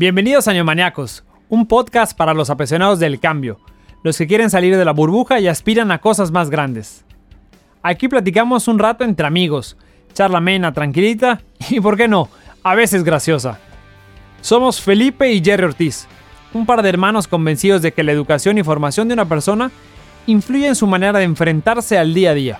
Bienvenidos 0.00 0.48
a 0.48 0.54
Neomaniacos, 0.54 1.24
un 1.50 1.66
podcast 1.66 2.16
para 2.16 2.32
los 2.32 2.48
apasionados 2.48 2.98
del 3.00 3.20
cambio, 3.20 3.60
los 4.02 4.16
que 4.16 4.26
quieren 4.26 4.48
salir 4.48 4.74
de 4.78 4.84
la 4.86 4.94
burbuja 4.94 5.40
y 5.40 5.46
aspiran 5.46 5.92
a 5.92 5.98
cosas 5.98 6.30
más 6.30 6.48
grandes. 6.48 7.04
Aquí 7.82 8.08
platicamos 8.08 8.66
un 8.66 8.78
rato 8.78 9.04
entre 9.04 9.26
amigos, 9.26 9.76
charla 10.14 10.38
amena, 10.38 10.72
tranquilita 10.72 11.42
y, 11.68 11.80
por 11.80 11.98
qué 11.98 12.08
no, 12.08 12.30
a 12.62 12.74
veces 12.74 13.04
graciosa. 13.04 13.58
Somos 14.40 14.80
Felipe 14.80 15.30
y 15.34 15.44
Jerry 15.44 15.64
Ortiz, 15.64 16.08
un 16.54 16.64
par 16.64 16.80
de 16.80 16.88
hermanos 16.88 17.28
convencidos 17.28 17.82
de 17.82 17.92
que 17.92 18.02
la 18.02 18.12
educación 18.12 18.56
y 18.56 18.62
formación 18.62 19.06
de 19.06 19.12
una 19.12 19.28
persona 19.28 19.70
influye 20.26 20.66
en 20.66 20.76
su 20.76 20.86
manera 20.86 21.18
de 21.18 21.26
enfrentarse 21.26 21.98
al 21.98 22.14
día 22.14 22.30
a 22.30 22.34
día. 22.34 22.58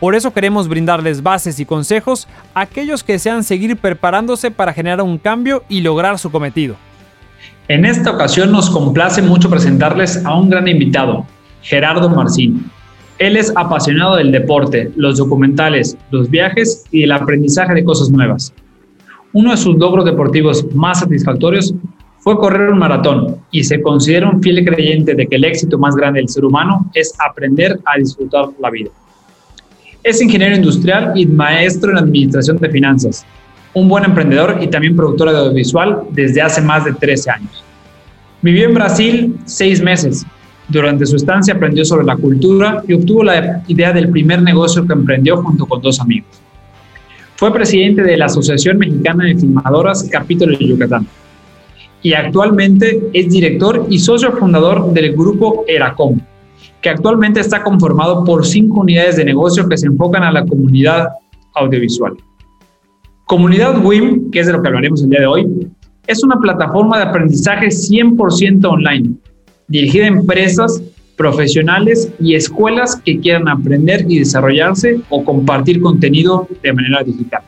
Por 0.00 0.14
eso 0.14 0.32
queremos 0.32 0.68
brindarles 0.68 1.22
bases 1.22 1.58
y 1.58 1.64
consejos 1.64 2.28
a 2.54 2.60
aquellos 2.60 3.02
que 3.02 3.14
desean 3.14 3.42
seguir 3.42 3.76
preparándose 3.76 4.50
para 4.50 4.72
generar 4.72 5.02
un 5.02 5.18
cambio 5.18 5.64
y 5.68 5.80
lograr 5.80 6.18
su 6.18 6.30
cometido. 6.30 6.76
En 7.66 7.84
esta 7.84 8.12
ocasión 8.12 8.52
nos 8.52 8.70
complace 8.70 9.20
mucho 9.22 9.50
presentarles 9.50 10.24
a 10.24 10.38
un 10.38 10.50
gran 10.50 10.68
invitado, 10.68 11.26
Gerardo 11.62 12.08
Marcín. 12.08 12.70
Él 13.18 13.36
es 13.36 13.52
apasionado 13.56 14.16
del 14.16 14.30
deporte, 14.30 14.92
los 14.94 15.18
documentales, 15.18 15.98
los 16.12 16.30
viajes 16.30 16.84
y 16.92 17.02
el 17.02 17.10
aprendizaje 17.10 17.74
de 17.74 17.84
cosas 17.84 18.10
nuevas. 18.10 18.54
Uno 19.32 19.50
de 19.50 19.56
sus 19.56 19.76
logros 19.76 20.04
deportivos 20.04 20.64
más 20.74 21.00
satisfactorios 21.00 21.74
fue 22.20 22.38
correr 22.38 22.70
un 22.70 22.78
maratón 22.78 23.36
y 23.50 23.64
se 23.64 23.82
considera 23.82 24.30
un 24.30 24.40
fiel 24.40 24.64
creyente 24.64 25.14
de 25.14 25.26
que 25.26 25.36
el 25.36 25.44
éxito 25.44 25.76
más 25.78 25.96
grande 25.96 26.20
del 26.20 26.28
ser 26.28 26.44
humano 26.44 26.88
es 26.94 27.12
aprender 27.18 27.78
a 27.84 27.98
disfrutar 27.98 28.48
la 28.60 28.70
vida. 28.70 28.90
Es 30.08 30.22
ingeniero 30.22 30.56
industrial 30.56 31.12
y 31.16 31.26
maestro 31.26 31.90
en 31.90 31.98
administración 31.98 32.56
de 32.56 32.70
finanzas, 32.70 33.26
un 33.74 33.90
buen 33.90 34.04
emprendedor 34.04 34.56
y 34.58 34.66
también 34.68 34.96
productor 34.96 35.28
audiovisual 35.28 36.04
desde 36.12 36.40
hace 36.40 36.62
más 36.62 36.86
de 36.86 36.94
13 36.94 37.30
años. 37.30 37.62
Vivió 38.40 38.68
en 38.68 38.72
Brasil 38.72 39.36
seis 39.44 39.82
meses. 39.82 40.24
Durante 40.66 41.04
su 41.04 41.16
estancia 41.16 41.52
aprendió 41.52 41.84
sobre 41.84 42.06
la 42.06 42.16
cultura 42.16 42.82
y 42.88 42.94
obtuvo 42.94 43.22
la 43.22 43.62
idea 43.68 43.92
del 43.92 44.08
primer 44.08 44.40
negocio 44.40 44.86
que 44.86 44.94
emprendió 44.94 45.42
junto 45.42 45.66
con 45.66 45.82
dos 45.82 46.00
amigos. 46.00 46.40
Fue 47.36 47.52
presidente 47.52 48.02
de 48.02 48.16
la 48.16 48.24
Asociación 48.24 48.78
Mexicana 48.78 49.24
de 49.24 49.36
Filmadoras 49.36 50.08
Capítulo 50.10 50.56
de 50.56 50.68
Yucatán 50.68 51.06
y 52.02 52.14
actualmente 52.14 53.10
es 53.12 53.28
director 53.28 53.86
y 53.90 53.98
socio 53.98 54.32
fundador 54.32 54.90
del 54.94 55.12
grupo 55.12 55.66
Eracom, 55.68 56.18
actualmente 56.88 57.40
está 57.40 57.62
conformado 57.62 58.24
por 58.24 58.46
cinco 58.46 58.80
unidades 58.80 59.16
de 59.16 59.24
negocio 59.24 59.68
que 59.68 59.76
se 59.76 59.86
enfocan 59.86 60.22
a 60.22 60.32
la 60.32 60.44
comunidad 60.44 61.08
audiovisual. 61.54 62.14
Comunidad 63.24 63.84
WIM, 63.84 64.30
que 64.30 64.40
es 64.40 64.46
de 64.46 64.52
lo 64.52 64.62
que 64.62 64.68
hablaremos 64.68 65.02
el 65.02 65.10
día 65.10 65.20
de 65.20 65.26
hoy, 65.26 65.68
es 66.06 66.22
una 66.24 66.36
plataforma 66.36 66.96
de 66.96 67.04
aprendizaje 67.04 67.66
100% 67.66 68.64
online, 68.64 69.10
dirigida 69.68 70.04
a 70.04 70.08
empresas, 70.08 70.82
profesionales 71.18 72.10
y 72.20 72.36
escuelas 72.36 72.96
que 73.04 73.18
quieran 73.18 73.48
aprender 73.48 74.06
y 74.08 74.20
desarrollarse 74.20 75.00
o 75.10 75.24
compartir 75.24 75.80
contenido 75.80 76.46
de 76.62 76.72
manera 76.72 77.02
digital. 77.02 77.42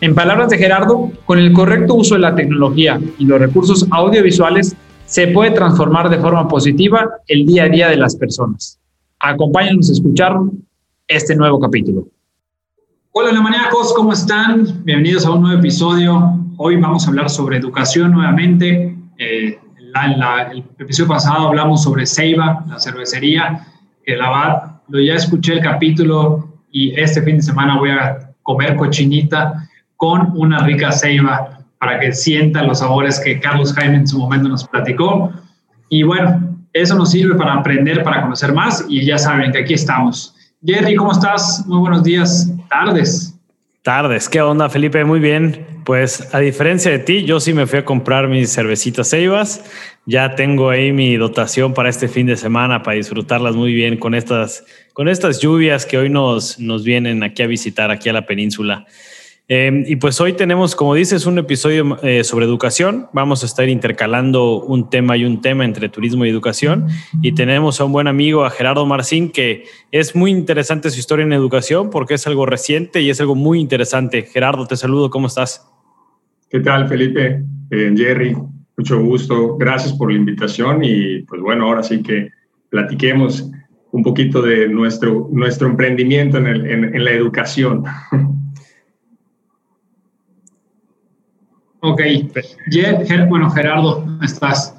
En 0.00 0.14
palabras 0.14 0.48
de 0.48 0.58
Gerardo, 0.58 1.10
con 1.26 1.40
el 1.40 1.52
correcto 1.52 1.94
uso 1.94 2.14
de 2.14 2.20
la 2.20 2.36
tecnología 2.36 3.00
y 3.18 3.24
los 3.24 3.40
recursos 3.40 3.86
audiovisuales, 3.90 4.76
se 5.08 5.26
puede 5.28 5.52
transformar 5.52 6.10
de 6.10 6.18
forma 6.18 6.46
positiva 6.46 7.08
el 7.26 7.46
día 7.46 7.64
a 7.64 7.68
día 7.68 7.88
de 7.88 7.96
las 7.96 8.14
personas. 8.14 8.78
Acompáñanos 9.18 9.88
a 9.88 9.92
escuchar 9.92 10.36
este 11.06 11.34
nuevo 11.34 11.58
capítulo. 11.58 12.06
Hola, 13.12 13.40
maníacos, 13.40 13.94
¿cómo 13.94 14.12
están? 14.12 14.84
Bienvenidos 14.84 15.24
a 15.24 15.30
un 15.32 15.40
nuevo 15.40 15.58
episodio. 15.58 16.38
Hoy 16.58 16.76
vamos 16.76 17.06
a 17.06 17.08
hablar 17.08 17.30
sobre 17.30 17.56
educación 17.56 18.12
nuevamente. 18.12 18.94
Eh, 19.16 19.58
el 20.52 20.64
episodio 20.78 21.08
pasado 21.08 21.48
hablamos 21.48 21.82
sobre 21.82 22.04
Ceiba, 22.04 22.66
la 22.68 22.78
cervecería, 22.78 23.66
la 24.06 24.30
va, 24.30 24.82
lo 24.88 25.00
ya 25.00 25.14
escuché 25.14 25.54
el 25.54 25.60
capítulo 25.60 26.60
y 26.70 26.90
este 27.00 27.22
fin 27.22 27.36
de 27.36 27.42
semana 27.42 27.78
voy 27.78 27.90
a 27.90 28.34
comer 28.42 28.76
cochinita 28.76 29.66
con 29.96 30.32
una 30.36 30.58
rica 30.58 30.92
Ceiba 30.92 31.57
para 31.78 32.00
que 32.00 32.12
sientan 32.12 32.66
los 32.66 32.80
sabores 32.80 33.20
que 33.20 33.40
Carlos 33.40 33.72
Jaime 33.74 33.96
en 33.96 34.06
su 34.06 34.18
momento 34.18 34.48
nos 34.48 34.66
platicó. 34.66 35.32
Y 35.88 36.02
bueno, 36.02 36.58
eso 36.72 36.96
nos 36.96 37.10
sirve 37.10 37.34
para 37.36 37.54
aprender, 37.54 38.02
para 38.02 38.22
conocer 38.22 38.52
más 38.52 38.84
y 38.88 39.04
ya 39.04 39.18
saben 39.18 39.52
que 39.52 39.58
aquí 39.58 39.74
estamos. 39.74 40.34
Jerry, 40.64 40.96
¿cómo 40.96 41.12
estás? 41.12 41.64
Muy 41.66 41.78
buenos 41.78 42.02
días, 42.02 42.52
tardes. 42.68 43.34
Tardes, 43.82 44.28
¿qué 44.28 44.40
onda 44.42 44.68
Felipe? 44.68 45.04
Muy 45.04 45.20
bien. 45.20 45.66
Pues 45.84 46.34
a 46.34 46.40
diferencia 46.40 46.90
de 46.90 46.98
ti, 46.98 47.24
yo 47.24 47.40
sí 47.40 47.54
me 47.54 47.66
fui 47.66 47.78
a 47.78 47.84
comprar 47.84 48.28
mis 48.28 48.52
cervecitas 48.52 49.08
Ceibas. 49.08 49.64
Ya 50.04 50.34
tengo 50.34 50.68
ahí 50.68 50.92
mi 50.92 51.16
dotación 51.16 51.72
para 51.72 51.88
este 51.88 52.08
fin 52.08 52.26
de 52.26 52.36
semana 52.36 52.82
para 52.82 52.96
disfrutarlas 52.96 53.54
muy 53.54 53.72
bien 53.72 53.96
con 53.96 54.14
estas, 54.14 54.64
con 54.92 55.08
estas 55.08 55.40
lluvias 55.40 55.86
que 55.86 55.96
hoy 55.96 56.10
nos, 56.10 56.58
nos 56.58 56.84
vienen 56.84 57.22
aquí 57.22 57.42
a 57.42 57.46
visitar, 57.46 57.90
aquí 57.90 58.10
a 58.10 58.12
la 58.12 58.26
península. 58.26 58.84
Em, 59.50 59.84
y 59.86 59.96
pues 59.96 60.20
hoy 60.20 60.34
tenemos, 60.34 60.76
como 60.76 60.94
dices, 60.94 61.24
un 61.24 61.38
episodio 61.38 61.96
eh, 62.02 62.22
sobre 62.22 62.44
educación. 62.44 63.06
Vamos 63.14 63.42
a 63.42 63.46
estar 63.46 63.66
intercalando 63.66 64.60
un 64.60 64.90
tema 64.90 65.16
y 65.16 65.24
un 65.24 65.40
tema 65.40 65.64
entre 65.64 65.88
turismo 65.88 66.26
y 66.26 66.28
educación. 66.28 66.86
Y 67.22 67.32
tenemos 67.32 67.80
a 67.80 67.86
un 67.86 67.92
buen 67.92 68.08
amigo, 68.08 68.44
a 68.44 68.50
Gerardo 68.50 68.84
Marcín, 68.84 69.30
que 69.30 69.64
es 69.90 70.14
muy 70.14 70.32
interesante 70.32 70.90
su 70.90 71.00
historia 71.00 71.24
en 71.24 71.32
educación 71.32 71.88
porque 71.88 72.14
es 72.14 72.26
algo 72.26 72.44
reciente 72.44 73.00
y 73.00 73.08
es 73.08 73.22
algo 73.22 73.34
muy 73.34 73.58
interesante. 73.58 74.22
Gerardo, 74.22 74.66
te 74.66 74.76
saludo, 74.76 75.08
¿cómo 75.08 75.28
estás? 75.28 75.66
¿Qué 76.50 76.60
tal, 76.60 76.86
Felipe? 76.86 77.42
Eh, 77.70 77.94
Jerry, 77.96 78.36
mucho 78.76 79.00
gusto. 79.00 79.56
Gracias 79.56 79.94
por 79.94 80.12
la 80.12 80.18
invitación 80.18 80.84
y 80.84 81.22
pues 81.22 81.40
bueno, 81.40 81.68
ahora 81.68 81.82
sí 81.82 82.02
que 82.02 82.28
platiquemos 82.68 83.50
un 83.92 84.02
poquito 84.02 84.42
de 84.42 84.68
nuestro, 84.68 85.26
nuestro 85.32 85.68
emprendimiento 85.68 86.36
en, 86.36 86.46
en 86.46 87.02
la 87.02 87.12
educación. 87.12 87.84
Ok, 91.80 92.00
bueno, 93.28 93.50
Gerardo, 93.50 94.04
estás. 94.22 94.74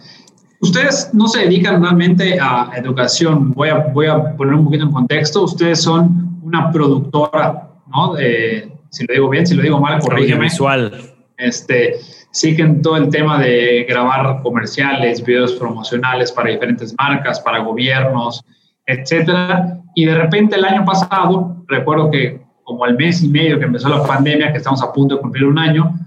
Ustedes 0.61 1.11
no 1.13 1.27
se 1.27 1.41
dedican 1.41 1.81
realmente 1.81 2.37
a 2.39 2.71
educación. 2.75 3.53
Voy 3.53 3.69
a, 3.69 3.77
voy 3.93 4.07
a 4.07 4.35
poner 4.35 4.55
un 4.55 4.65
poquito 4.65 4.83
en 4.83 4.91
contexto. 4.91 5.43
Ustedes 5.43 5.81
son 5.81 6.39
una 6.43 6.71
productora, 6.71 7.69
¿no? 7.87 8.15
De, 8.15 8.69
si 8.89 9.05
lo 9.05 9.13
digo 9.13 9.29
bien, 9.29 9.47
si 9.47 9.55
lo 9.55 9.63
digo 9.63 9.79
mal, 9.79 10.01
corrígeme. 10.01 10.45
Visual. 10.45 10.91
Este, 11.37 11.95
siguen 12.31 12.81
todo 12.81 12.97
el 12.97 13.09
tema 13.09 13.39
de 13.39 13.85
grabar 13.87 14.41
comerciales, 14.41 15.23
videos 15.23 15.53
promocionales 15.53 16.33
para 16.33 16.49
diferentes 16.49 16.93
marcas, 16.97 17.39
para 17.39 17.59
gobiernos, 17.59 18.43
etcétera. 18.85 19.79
Y 19.95 20.05
de 20.05 20.15
repente 20.15 20.57
el 20.57 20.65
año 20.65 20.83
pasado, 20.83 21.63
recuerdo 21.67 22.11
que 22.11 22.41
como 22.63 22.83
al 22.83 22.97
mes 22.97 23.23
y 23.23 23.29
medio 23.29 23.57
que 23.57 23.65
empezó 23.65 23.87
la 23.87 24.03
pandemia, 24.05 24.51
que 24.51 24.57
estamos 24.57 24.83
a 24.83 24.91
punto 24.91 25.15
de 25.15 25.21
cumplir 25.21 25.45
un 25.45 25.57
año, 25.57 25.97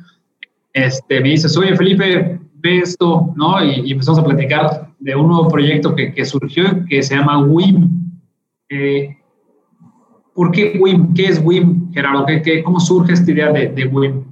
este, 0.72 1.20
me 1.20 1.30
dices, 1.30 1.56
oye 1.56 1.76
Felipe, 1.76 2.40
ve 2.54 2.78
esto, 2.78 3.32
¿no? 3.36 3.62
Y, 3.64 3.92
empezamos 3.92 4.20
a 4.20 4.24
platicar 4.24 4.88
de 4.98 5.14
un 5.14 5.28
nuevo 5.28 5.48
proyecto 5.48 5.94
que, 5.94 6.12
que 6.12 6.24
surgió 6.24 6.84
que 6.88 7.02
se 7.02 7.16
llama 7.16 7.44
WIM. 7.44 7.90
Eh, 8.68 9.16
¿Por 10.34 10.50
qué 10.50 10.78
WIM? 10.80 11.12
¿Qué 11.14 11.26
es 11.26 11.42
WIM, 11.44 11.92
Gerardo? 11.92 12.24
¿Qué, 12.24 12.40
qué, 12.40 12.62
cómo 12.62 12.80
surge 12.80 13.12
esta 13.12 13.30
idea 13.30 13.52
de, 13.52 13.68
de 13.68 13.84
WIM? 13.86 14.24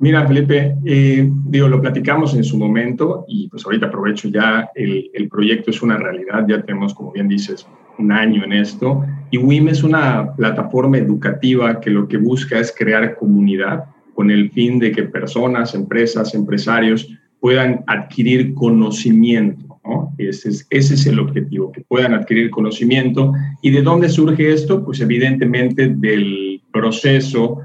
Mira, 0.00 0.26
Felipe, 0.26 0.76
eh, 0.84 1.28
digo, 1.46 1.68
lo 1.68 1.80
platicamos 1.80 2.34
en 2.34 2.44
su 2.44 2.56
momento 2.56 3.24
y 3.26 3.48
pues 3.48 3.64
ahorita 3.64 3.86
aprovecho 3.86 4.28
ya, 4.28 4.70
el, 4.76 5.10
el, 5.12 5.28
proyecto 5.28 5.72
es 5.72 5.82
una 5.82 5.96
realidad, 5.96 6.46
ya 6.46 6.62
tenemos, 6.62 6.94
como 6.94 7.10
bien 7.10 7.26
dices, 7.26 7.66
un 7.98 8.12
año 8.12 8.44
en 8.44 8.52
esto 8.52 9.04
y 9.32 9.38
WIM 9.38 9.68
es 9.68 9.82
una 9.82 10.34
plataforma 10.36 10.98
educativa 10.98 11.80
que 11.80 11.90
lo 11.90 12.06
que 12.06 12.16
busca 12.16 12.60
es 12.60 12.72
crear 12.76 13.16
comunidad 13.16 13.86
con 14.18 14.32
el 14.32 14.50
fin 14.50 14.80
de 14.80 14.90
que 14.90 15.04
personas, 15.04 15.76
empresas, 15.76 16.34
empresarios 16.34 17.08
puedan 17.38 17.84
adquirir 17.86 18.52
conocimiento. 18.52 19.78
Ese, 20.18 20.48
es, 20.48 20.66
ese 20.70 20.94
es 20.94 21.06
el 21.06 21.20
objetivo, 21.20 21.70
que 21.70 21.82
puedan 21.82 22.14
adquirir 22.14 22.50
conocimiento. 22.50 23.32
¿Y 23.62 23.70
de 23.70 23.80
dónde 23.80 24.08
surge 24.08 24.52
esto? 24.52 24.84
Pues 24.84 25.00
evidentemente 25.00 25.86
del 25.86 26.60
proceso 26.72 27.58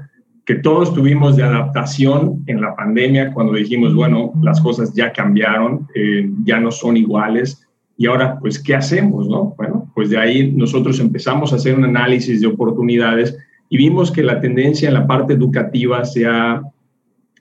que 0.44 0.54
todos 0.54 0.94
tuvimos 0.94 1.34
de 1.34 1.42
adaptación 1.42 2.44
en 2.46 2.60
la 2.60 2.76
pandemia, 2.76 3.32
cuando 3.32 3.54
dijimos, 3.54 3.92
bueno, 3.92 4.32
las 4.40 4.60
cosas 4.60 4.94
ya 4.94 5.12
cambiaron, 5.12 5.88
eh, 5.96 6.30
ya 6.44 6.60
no 6.60 6.70
son 6.70 6.96
iguales, 6.96 7.66
y 7.96 8.06
ahora, 8.06 8.38
pues, 8.38 8.62
¿qué 8.62 8.76
hacemos? 8.76 9.26
No? 9.28 9.54
Bueno, 9.56 9.90
pues 9.92 10.08
de 10.08 10.18
ahí 10.18 10.52
nosotros 10.52 11.00
empezamos 11.00 11.52
a 11.52 11.56
hacer 11.56 11.76
un 11.76 11.82
análisis 11.82 12.40
de 12.40 12.46
oportunidades 12.46 13.36
y 13.68 13.76
vimos 13.76 14.10
que 14.10 14.22
la 14.22 14.40
tendencia 14.40 14.88
en 14.88 14.94
la 14.94 15.06
parte 15.06 15.32
educativa 15.34 16.04
se 16.04 16.26
ha 16.26 16.62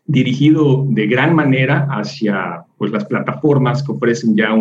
dirigido 0.05 0.85
de 0.89 1.07
gran 1.07 1.35
manera 1.35 1.87
hacia 1.89 2.63
pues, 2.77 2.91
las 2.91 3.05
plataformas 3.05 3.83
que 3.83 3.91
ofrecen 3.91 4.35
ya 4.35 4.53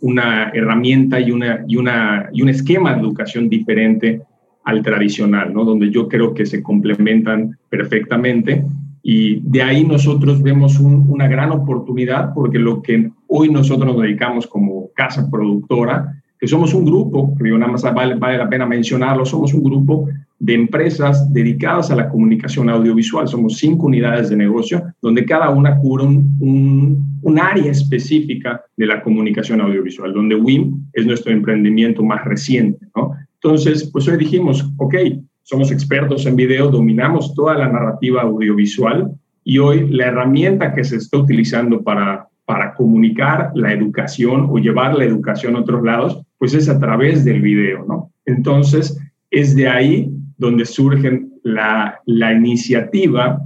una 0.00 0.50
herramienta 0.50 1.20
y, 1.20 1.30
una, 1.30 1.64
y, 1.66 1.76
una, 1.76 2.28
y 2.32 2.42
un 2.42 2.48
esquema 2.48 2.94
de 2.94 3.00
educación 3.00 3.48
diferente 3.48 4.22
al 4.64 4.82
tradicional, 4.82 5.52
¿no? 5.52 5.64
donde 5.64 5.90
yo 5.90 6.08
creo 6.08 6.32
que 6.32 6.46
se 6.46 6.62
complementan 6.62 7.58
perfectamente. 7.68 8.64
Y 9.02 9.40
de 9.40 9.62
ahí 9.62 9.84
nosotros 9.84 10.42
vemos 10.42 10.80
una 10.80 11.28
gran 11.28 11.50
oportunidad 11.50 12.32
porque 12.32 12.58
lo 12.58 12.80
que 12.80 13.10
hoy 13.28 13.50
nosotros 13.50 13.92
nos 13.92 14.00
dedicamos 14.00 14.46
como 14.46 14.88
casa 14.94 15.28
productora, 15.30 16.22
que 16.38 16.48
somos 16.48 16.72
un 16.72 16.86
grupo, 16.86 17.34
creo 17.36 17.58
nada 17.58 17.72
más 17.72 17.82
vale, 17.82 18.14
vale 18.14 18.38
la 18.38 18.48
pena 18.48 18.64
mencionarlo, 18.64 19.26
somos 19.26 19.52
un 19.52 19.62
grupo 19.62 20.08
de 20.44 20.52
empresas 20.52 21.32
dedicadas 21.32 21.90
a 21.90 21.96
la 21.96 22.10
comunicación 22.10 22.68
audiovisual. 22.68 23.26
Somos 23.26 23.56
cinco 23.56 23.86
unidades 23.86 24.28
de 24.28 24.36
negocio 24.36 24.82
donde 25.00 25.24
cada 25.24 25.48
una 25.48 25.78
cubre 25.78 26.04
un, 26.04 27.18
un, 27.22 27.38
área 27.38 27.70
específica 27.70 28.62
de 28.76 28.86
la 28.86 29.02
comunicación 29.02 29.62
audiovisual, 29.62 30.12
donde 30.12 30.34
WIM 30.34 30.84
es 30.92 31.06
nuestro 31.06 31.32
emprendimiento 31.32 32.02
más 32.02 32.22
reciente. 32.26 32.86
¿no? 32.94 33.12
Entonces, 33.36 33.88
pues 33.90 34.06
hoy 34.06 34.18
dijimos, 34.18 34.70
ok, 34.76 34.94
somos 35.42 35.72
expertos 35.72 36.26
en 36.26 36.36
video, 36.36 36.68
dominamos 36.68 37.34
toda 37.34 37.54
la 37.54 37.68
narrativa 37.68 38.20
audiovisual 38.20 39.12
y 39.44 39.56
hoy 39.56 39.88
la 39.88 40.08
herramienta 40.08 40.74
que 40.74 40.84
se 40.84 40.96
está 40.96 41.16
utilizando 41.16 41.82
para, 41.82 42.28
para 42.44 42.74
comunicar 42.74 43.50
la 43.54 43.72
educación 43.72 44.48
o 44.50 44.58
llevar 44.58 44.94
la 44.94 45.06
educación 45.06 45.56
a 45.56 45.60
otros 45.60 45.82
lados, 45.82 46.20
pues 46.36 46.52
es 46.52 46.68
a 46.68 46.78
través 46.78 47.24
del 47.24 47.40
video, 47.40 47.86
¿no? 47.88 48.10
Entonces, 48.26 49.00
es 49.30 49.56
de 49.56 49.68
ahí 49.68 50.10
donde 50.36 50.64
surge 50.64 51.26
la, 51.42 52.00
la 52.06 52.32
iniciativa 52.32 53.40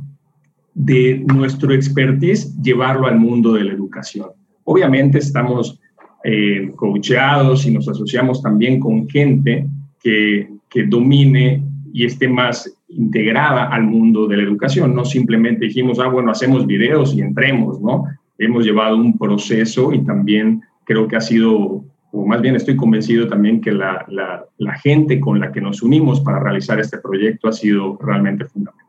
de 0.75 1.25
nuestro 1.35 1.73
expertise 1.73 2.56
llevarlo 2.62 3.06
al 3.06 3.19
mundo 3.19 3.55
de 3.55 3.64
la 3.64 3.73
educación. 3.73 4.29
Obviamente 4.64 5.19
estamos 5.19 5.81
eh, 6.25 6.70
coacheados 6.76 7.67
y 7.67 7.73
nos 7.73 7.88
asociamos 7.88 8.43
también 8.43 8.79
con 8.79 9.08
gente 9.08 9.67
que, 10.02 10.49
que 10.69 10.85
domine 10.85 11.62
y 11.93 12.05
esté 12.05 12.29
más 12.29 12.73
integrada 12.88 13.64
al 13.64 13.85
mundo 13.85 14.26
de 14.26 14.37
la 14.37 14.43
educación. 14.44 14.94
No 14.94 15.05
simplemente 15.05 15.67
dijimos, 15.67 15.99
ah, 15.99 16.08
bueno, 16.08 16.31
hacemos 16.31 16.67
videos 16.67 17.14
y 17.14 17.23
entremos, 17.23 17.81
¿no? 17.81 18.05
Hemos 18.38 18.64
llevado 18.64 18.96
un 18.96 19.19
proceso 19.19 19.93
y 19.93 20.05
también 20.05 20.62
creo 20.85 21.08
que 21.08 21.17
ha 21.17 21.20
sido 21.20 21.85
o 22.12 22.26
más 22.26 22.40
bien 22.40 22.56
estoy 22.56 22.76
convencido 22.76 23.28
también 23.28 23.60
que 23.60 23.72
la, 23.72 24.05
la, 24.08 24.75
gente 24.78 25.20
con 25.20 25.40
la 25.40 25.52
que 25.52 25.60
nos 25.60 25.82
unimos 25.82 26.20
para 26.20 26.40
realizar 26.40 26.81
este 26.81 26.99
proyecto 26.99 27.49
ha 27.49 27.52
sido 27.52 27.99
realmente 28.00 28.44
fundamental. 28.46 28.87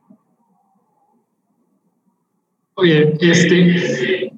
Oye, 2.76 3.18
este, 3.20 4.32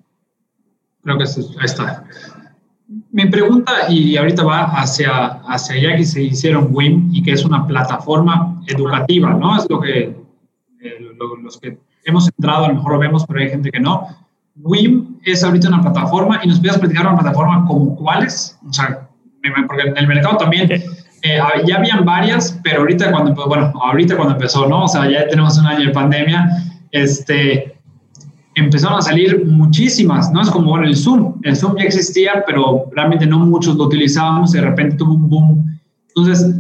creo 1.04 1.18
que 1.18 1.24
ahí 1.24 1.66
está. 1.66 2.06
Mi 3.12 3.25
pregunta, 3.28 3.72
y 3.89 4.18
ahorita 4.18 4.44
va 4.44 4.63
hacia, 4.63 5.27
hacia 5.44 5.75
allá 5.75 5.98
que 5.98 6.04
se 6.04 6.24
hicieron 6.24 6.69
WIM 6.72 7.10
y 7.13 7.22
que 7.22 7.31
es 7.31 7.45
una 7.45 7.68
plataforma 7.68 8.62
educativa, 8.68 9.34
¿no? 9.34 9.57
Es 9.57 9.69
lo 9.69 9.80
que 9.80 10.16
eh, 10.81 11.16
los 11.44 11.60
que 11.60 11.77
hemos 12.04 12.27
entrado 12.27 12.66
a 12.66 12.68
lo 12.69 12.75
mejor 12.75 12.94
lo 12.94 13.00
vemos, 13.00 13.25
pero 13.27 13.39
hay 13.39 13.50
gente 13.50 13.69
que 13.72 13.80
no 13.80 14.07
WIM 14.56 15.19
es 15.24 15.44
ahorita 15.44 15.68
una 15.69 15.81
plataforma 15.81 16.39
y 16.44 16.48
nos 16.48 16.59
puedes 16.59 16.77
platicar 16.77 17.07
una 17.07 17.19
plataforma 17.19 17.65
como 17.65 17.95
cuáles, 17.95 18.57
o 18.68 18.74
sea, 18.74 19.07
porque 19.68 19.83
en 19.88 19.98
el 19.98 20.07
mercado 20.07 20.38
también 20.38 20.69
eh, 20.71 21.39
ya 21.68 21.77
habían 21.77 22.06
varias, 22.06 22.59
pero 22.63 22.81
ahorita 22.81 23.12
cuando, 23.12 23.33
bueno, 23.48 23.71
ahorita 23.81 24.15
cuando 24.15 24.36
empezó, 24.36 24.68
¿no? 24.68 24.86
O 24.86 24.88
sea, 24.88 25.09
ya 25.09 25.27
tenemos 25.27 25.57
un 25.57 25.68
año 25.68 25.88
de 25.88 25.92
pandemia, 25.92 26.50
este, 26.92 27.77
empezaron 28.56 29.00
a 29.00 29.01
salir 29.01 29.45
muchísimas, 29.45 30.31
¿no? 30.31 30.42
Es 30.42 30.50
como, 30.50 30.69
bueno, 30.71 30.86
el 30.86 30.95
Zoom, 30.95 31.39
el 31.44 31.56
Zoom 31.56 31.77
ya 31.77 31.83
existía, 31.83 32.44
pero 32.45 32.86
realmente 32.92 33.25
no 33.25 33.39
muchos 33.39 33.75
lo 33.75 33.86
utilizábamos, 33.86 34.51
de 34.51 34.62
repente 34.62 34.98
tuvo 34.98 35.13
un 35.13 35.30
boom. 35.30 35.80
Entonces, 36.09 36.56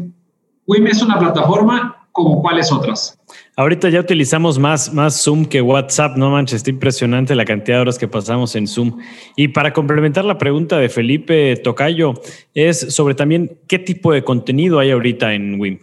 WIM 0.67 0.87
es 0.87 1.01
una 1.01 1.19
plataforma 1.19 2.07
como 2.11 2.41
cuáles 2.41 2.71
otras. 2.71 3.19
Ahorita 3.61 3.89
ya 3.89 3.99
utilizamos 3.99 4.57
más, 4.57 4.91
más 4.91 5.23
Zoom 5.23 5.45
que 5.45 5.61
WhatsApp, 5.61 6.17
no 6.17 6.31
manches, 6.31 6.55
está 6.55 6.71
impresionante 6.71 7.35
la 7.35 7.45
cantidad 7.45 7.77
de 7.77 7.81
horas 7.81 7.99
que 7.99 8.07
pasamos 8.07 8.55
en 8.55 8.65
Zoom. 8.65 8.97
Y 9.35 9.49
para 9.49 9.71
complementar 9.71 10.25
la 10.25 10.39
pregunta 10.39 10.79
de 10.79 10.89
Felipe 10.89 11.55
Tocayo, 11.57 12.15
es 12.55 12.79
sobre 12.79 13.13
también 13.13 13.59
qué 13.67 13.77
tipo 13.77 14.13
de 14.13 14.23
contenido 14.23 14.79
hay 14.79 14.89
ahorita 14.89 15.35
en 15.35 15.59
WIM. 15.59 15.77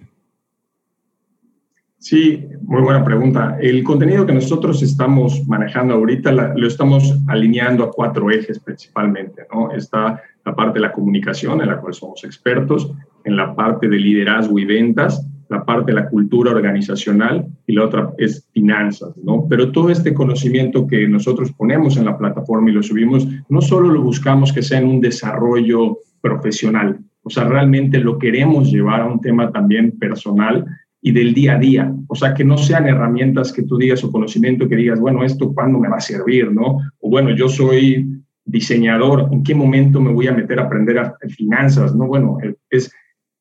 Sí, 1.98 2.48
muy 2.62 2.82
buena 2.82 3.04
pregunta. 3.04 3.56
El 3.60 3.84
contenido 3.84 4.26
que 4.26 4.32
nosotros 4.32 4.82
estamos 4.82 5.46
manejando 5.46 5.94
ahorita 5.94 6.32
lo 6.32 6.66
estamos 6.66 7.16
alineando 7.28 7.84
a 7.84 7.92
cuatro 7.92 8.28
ejes 8.28 8.58
principalmente, 8.58 9.42
¿no? 9.54 9.70
Está 9.70 10.20
la 10.44 10.56
parte 10.56 10.80
de 10.80 10.86
la 10.86 10.90
comunicación, 10.90 11.60
en 11.60 11.68
la 11.68 11.80
cual 11.80 11.94
somos 11.94 12.24
expertos, 12.24 12.90
en 13.22 13.36
la 13.36 13.54
parte 13.54 13.88
de 13.88 13.98
liderazgo 13.98 14.58
y 14.58 14.64
ventas, 14.64 15.24
la 15.48 15.64
parte 15.64 15.92
de 15.92 16.00
la 16.00 16.08
cultura 16.08 16.52
organizacional 16.52 17.46
y 17.66 17.72
la 17.72 17.84
otra 17.84 18.10
es 18.18 18.46
finanzas, 18.52 19.16
¿no? 19.16 19.46
Pero 19.48 19.72
todo 19.72 19.90
este 19.90 20.12
conocimiento 20.12 20.86
que 20.86 21.08
nosotros 21.08 21.52
ponemos 21.52 21.96
en 21.96 22.04
la 22.04 22.18
plataforma 22.18 22.70
y 22.70 22.74
lo 22.74 22.82
subimos, 22.82 23.26
no 23.48 23.60
solo 23.60 23.90
lo 23.90 24.02
buscamos 24.02 24.52
que 24.52 24.62
sea 24.62 24.78
en 24.78 24.88
un 24.88 25.00
desarrollo 25.00 25.98
profesional, 26.20 26.98
o 27.22 27.30
sea, 27.30 27.44
realmente 27.44 27.98
lo 27.98 28.18
queremos 28.18 28.70
llevar 28.70 29.02
a 29.02 29.06
un 29.06 29.20
tema 29.20 29.50
también 29.52 29.92
personal 29.98 30.64
y 31.00 31.12
del 31.12 31.34
día 31.34 31.54
a 31.54 31.58
día, 31.58 31.94
o 32.08 32.14
sea, 32.14 32.34
que 32.34 32.44
no 32.44 32.56
sean 32.56 32.88
herramientas 32.88 33.52
que 33.52 33.62
tú 33.62 33.76
digas 33.76 34.02
o 34.02 34.10
conocimiento 34.10 34.68
que 34.68 34.76
digas, 34.76 34.98
bueno, 34.98 35.24
esto 35.24 35.52
cuándo 35.52 35.78
me 35.78 35.88
va 35.88 35.96
a 35.96 36.00
servir, 36.00 36.50
¿no? 36.50 36.78
O 37.00 37.10
bueno, 37.10 37.30
yo 37.30 37.48
soy 37.48 38.22
diseñador, 38.44 39.28
¿en 39.30 39.42
qué 39.42 39.54
momento 39.54 40.00
me 40.00 40.12
voy 40.12 40.26
a 40.26 40.32
meter 40.32 40.58
a 40.58 40.64
aprender 40.64 41.12
finanzas? 41.28 41.94
No, 41.94 42.06
bueno, 42.06 42.38
es 42.70 42.90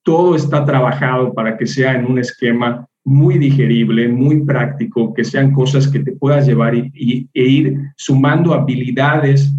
todo 0.07 0.37
está 0.37 0.63
trabajado 0.63 1.33
para 1.33 1.57
que 1.57 1.67
sea 1.67 1.93
en 1.93 2.05
un 2.05 2.17
esquema 2.17 2.87
muy 3.03 3.37
digerible, 3.37 4.07
muy 4.07 4.41
práctico, 4.45 5.13
que 5.13 5.25
sean 5.25 5.51
cosas 5.51 5.85
que 5.85 5.99
te 5.99 6.13
puedas 6.13 6.47
llevar 6.47 6.75
y, 6.75 7.29
e 7.33 7.43
ir 7.43 7.77
sumando 7.97 8.53
habilidades 8.53 9.53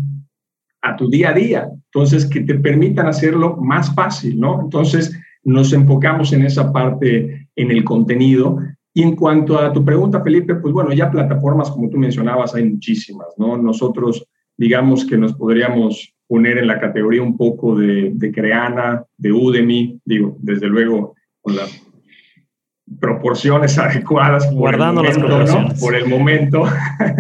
a 0.80 0.96
tu 0.96 1.10
día 1.10 1.28
a 1.28 1.34
día. 1.34 1.68
Entonces, 1.92 2.24
que 2.24 2.40
te 2.40 2.54
permitan 2.54 3.08
hacerlo 3.08 3.58
más 3.58 3.94
fácil, 3.94 4.40
¿no? 4.40 4.62
Entonces, 4.62 5.14
nos 5.44 5.74
enfocamos 5.74 6.32
en 6.32 6.46
esa 6.46 6.72
parte, 6.72 7.46
en 7.54 7.70
el 7.70 7.84
contenido. 7.84 8.56
Y 8.94 9.02
en 9.02 9.16
cuanto 9.16 9.58
a 9.58 9.70
tu 9.70 9.84
pregunta, 9.84 10.22
Felipe, 10.22 10.54
pues 10.54 10.72
bueno, 10.72 10.94
ya 10.94 11.10
plataformas, 11.10 11.70
como 11.70 11.90
tú 11.90 11.98
mencionabas, 11.98 12.54
hay 12.54 12.64
muchísimas, 12.64 13.28
¿no? 13.36 13.58
Nosotros, 13.58 14.24
digamos 14.56 15.04
que 15.04 15.18
nos 15.18 15.34
podríamos 15.34 16.14
poner 16.28 16.58
en 16.58 16.66
la 16.66 16.78
categoría 16.78 17.22
un 17.22 17.36
poco 17.36 17.74
de, 17.74 18.12
de 18.14 18.32
Creana, 18.32 19.02
de 19.16 19.32
Udemy, 19.32 19.98
digo, 20.04 20.36
desde 20.40 20.68
luego 20.68 21.14
con 21.40 21.56
las 21.56 21.82
proporciones 23.00 23.78
adecuadas. 23.78 24.52
Guardando 24.52 25.02
las 25.02 25.18
proporciones. 25.18 25.80
Por 25.80 25.96
el 25.96 26.06
momento. 26.06 26.64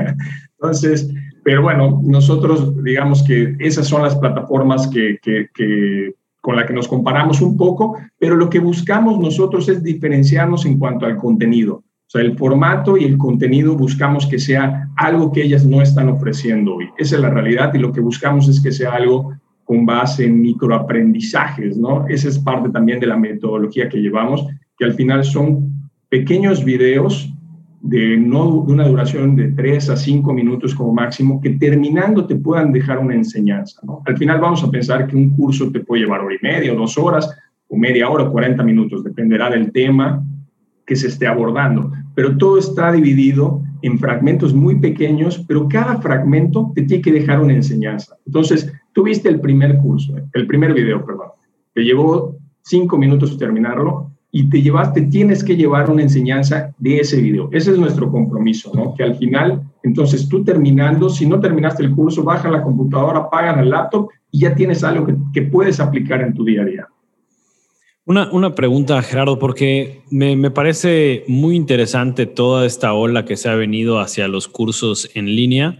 Entonces, 0.60 1.10
pero 1.42 1.62
bueno, 1.62 2.00
nosotros 2.04 2.82
digamos 2.84 3.22
que 3.22 3.56
esas 3.58 3.88
son 3.88 4.02
las 4.02 4.16
plataformas 4.16 4.86
que, 4.88 5.18
que, 5.22 5.48
que 5.54 6.14
con 6.40 6.56
las 6.56 6.66
que 6.66 6.74
nos 6.74 6.88
comparamos 6.88 7.40
un 7.40 7.56
poco, 7.56 7.98
pero 8.18 8.36
lo 8.36 8.50
que 8.50 8.58
buscamos 8.58 9.18
nosotros 9.18 9.68
es 9.68 9.82
diferenciarnos 9.82 10.66
en 10.66 10.78
cuanto 10.78 11.06
al 11.06 11.16
contenido. 11.16 11.82
O 12.08 12.10
sea, 12.10 12.22
el 12.22 12.38
formato 12.38 12.96
y 12.96 13.04
el 13.04 13.18
contenido 13.18 13.76
buscamos 13.76 14.26
que 14.26 14.38
sea 14.38 14.88
algo 14.96 15.30
que 15.30 15.42
ellas 15.42 15.66
no 15.66 15.82
están 15.82 16.08
ofreciendo 16.08 16.76
hoy. 16.76 16.86
Esa 16.96 17.16
es 17.16 17.20
la 17.20 17.28
realidad 17.28 17.74
y 17.74 17.78
lo 17.78 17.92
que 17.92 18.00
buscamos 18.00 18.48
es 18.48 18.62
que 18.62 18.72
sea 18.72 18.92
algo 18.92 19.34
con 19.62 19.84
base 19.84 20.24
en 20.24 20.40
microaprendizajes, 20.40 21.76
¿no? 21.76 22.08
Esa 22.08 22.28
es 22.28 22.38
parte 22.38 22.70
también 22.70 22.98
de 22.98 23.08
la 23.08 23.18
metodología 23.18 23.90
que 23.90 23.98
llevamos, 23.98 24.46
que 24.78 24.86
al 24.86 24.94
final 24.94 25.22
son 25.22 25.90
pequeños 26.08 26.64
videos 26.64 27.30
de, 27.82 28.16
no, 28.16 28.64
de 28.66 28.72
una 28.72 28.88
duración 28.88 29.36
de 29.36 29.52
3 29.52 29.90
a 29.90 29.96
5 29.96 30.32
minutos 30.32 30.74
como 30.74 30.94
máximo, 30.94 31.42
que 31.42 31.50
terminando 31.50 32.26
te 32.26 32.36
puedan 32.36 32.72
dejar 32.72 33.00
una 33.00 33.16
enseñanza, 33.16 33.82
¿no? 33.84 34.00
Al 34.06 34.16
final 34.16 34.40
vamos 34.40 34.64
a 34.64 34.70
pensar 34.70 35.06
que 35.06 35.14
un 35.14 35.36
curso 35.36 35.70
te 35.70 35.80
puede 35.80 36.04
llevar 36.04 36.22
hora 36.22 36.34
y 36.34 36.42
media, 36.42 36.72
o 36.72 36.76
dos 36.76 36.96
horas, 36.96 37.30
o 37.68 37.76
media 37.76 38.08
hora, 38.08 38.24
o 38.24 38.32
40 38.32 38.62
minutos, 38.62 39.04
dependerá 39.04 39.50
del 39.50 39.70
tema 39.72 40.24
que 40.88 40.96
se 40.96 41.08
esté 41.08 41.26
abordando, 41.26 41.92
pero 42.14 42.38
todo 42.38 42.58
está 42.58 42.90
dividido 42.90 43.62
en 43.82 43.98
fragmentos 43.98 44.54
muy 44.54 44.80
pequeños, 44.80 45.44
pero 45.46 45.68
cada 45.68 45.98
fragmento 45.98 46.72
te 46.74 46.82
tiene 46.82 47.02
que 47.02 47.12
dejar 47.12 47.40
una 47.40 47.52
enseñanza. 47.52 48.16
Entonces, 48.26 48.72
tú 48.94 49.02
viste 49.04 49.28
el 49.28 49.38
primer 49.38 49.76
curso, 49.78 50.14
el 50.32 50.46
primer 50.46 50.72
video, 50.72 51.04
perdón, 51.04 51.28
te 51.74 51.82
llevó 51.82 52.34
cinco 52.62 52.96
minutos 52.96 53.36
terminarlo 53.36 54.10
y 54.32 54.48
te 54.48 54.62
llevaste, 54.62 55.02
tienes 55.02 55.44
que 55.44 55.56
llevar 55.56 55.90
una 55.90 56.02
enseñanza 56.02 56.74
de 56.78 57.00
ese 57.00 57.20
video. 57.20 57.50
Ese 57.52 57.72
es 57.72 57.78
nuestro 57.78 58.10
compromiso, 58.10 58.72
¿no? 58.74 58.94
Que 58.94 59.04
al 59.04 59.16
final, 59.16 59.62
entonces 59.82 60.26
tú 60.26 60.42
terminando, 60.42 61.10
si 61.10 61.26
no 61.26 61.38
terminaste 61.38 61.82
el 61.82 61.94
curso, 61.94 62.24
baja 62.24 62.50
la 62.50 62.62
computadora, 62.62 63.18
apaga 63.18 63.60
el 63.60 63.68
laptop 63.68 64.08
y 64.30 64.40
ya 64.40 64.54
tienes 64.54 64.82
algo 64.82 65.06
que 65.34 65.42
puedes 65.42 65.80
aplicar 65.80 66.22
en 66.22 66.32
tu 66.32 66.44
día 66.44 66.62
a 66.62 66.64
día. 66.64 66.88
Una, 68.08 68.54
pregunta, 68.54 69.02
Gerardo, 69.02 69.38
porque 69.38 70.00
me, 70.08 70.50
parece 70.50 71.24
muy 71.28 71.56
interesante 71.56 72.24
toda 72.24 72.64
esta 72.64 72.94
ola 72.94 73.26
que 73.26 73.36
se 73.36 73.50
ha 73.50 73.54
venido 73.54 74.00
hacia 74.00 74.28
los 74.28 74.48
cursos 74.48 75.10
en 75.12 75.26
línea, 75.26 75.78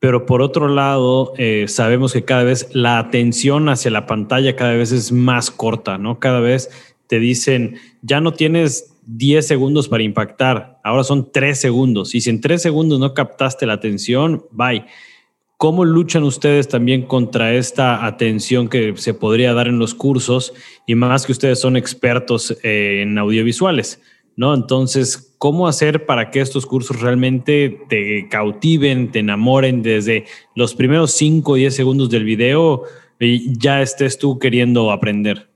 pero 0.00 0.26
por 0.26 0.42
otro 0.42 0.66
lado, 0.66 1.34
eh, 1.38 1.66
sabemos 1.68 2.14
que 2.14 2.24
cada 2.24 2.42
vez 2.42 2.68
la 2.72 2.98
atención 2.98 3.68
hacia 3.68 3.92
la 3.92 4.06
pantalla 4.06 4.56
cada 4.56 4.72
vez 4.72 4.90
es 4.90 5.12
más 5.12 5.52
corta, 5.52 5.98
¿no? 5.98 6.18
Cada 6.18 6.40
vez 6.40 6.68
te 7.06 7.20
dicen, 7.20 7.76
ya 8.02 8.20
no 8.20 8.32
tienes 8.32 8.96
10 9.06 9.46
segundos 9.46 9.86
para 9.86 10.02
impactar, 10.02 10.80
ahora 10.82 11.04
son 11.04 11.30
3 11.30 11.60
segundos. 11.60 12.16
Y 12.16 12.22
si 12.22 12.30
en 12.30 12.40
3 12.40 12.60
segundos 12.60 12.98
no 12.98 13.14
captaste 13.14 13.66
la 13.66 13.74
atención, 13.74 14.44
bye. 14.50 14.84
¿Cómo 15.62 15.84
luchan 15.84 16.24
ustedes 16.24 16.66
también 16.66 17.02
contra 17.02 17.54
esta 17.54 18.04
atención 18.04 18.68
que 18.68 18.94
se 18.96 19.14
podría 19.14 19.54
dar 19.54 19.68
en 19.68 19.78
los 19.78 19.94
cursos? 19.94 20.52
Y 20.88 20.96
más 20.96 21.24
que 21.24 21.30
ustedes 21.30 21.60
son 21.60 21.76
expertos 21.76 22.58
eh, 22.64 23.02
en 23.02 23.16
audiovisuales, 23.16 24.02
¿no? 24.34 24.54
Entonces, 24.54 25.36
¿cómo 25.38 25.68
hacer 25.68 26.04
para 26.04 26.32
que 26.32 26.40
estos 26.40 26.66
cursos 26.66 27.00
realmente 27.00 27.78
te 27.88 28.26
cautiven, 28.28 29.12
te 29.12 29.20
enamoren 29.20 29.82
desde 29.82 30.24
los 30.56 30.74
primeros 30.74 31.12
5 31.12 31.52
o 31.52 31.54
10 31.54 31.76
segundos 31.76 32.10
del 32.10 32.24
video 32.24 32.82
y 33.20 33.56
ya 33.56 33.82
estés 33.82 34.18
tú 34.18 34.40
queriendo 34.40 34.90
aprender? 34.90 35.51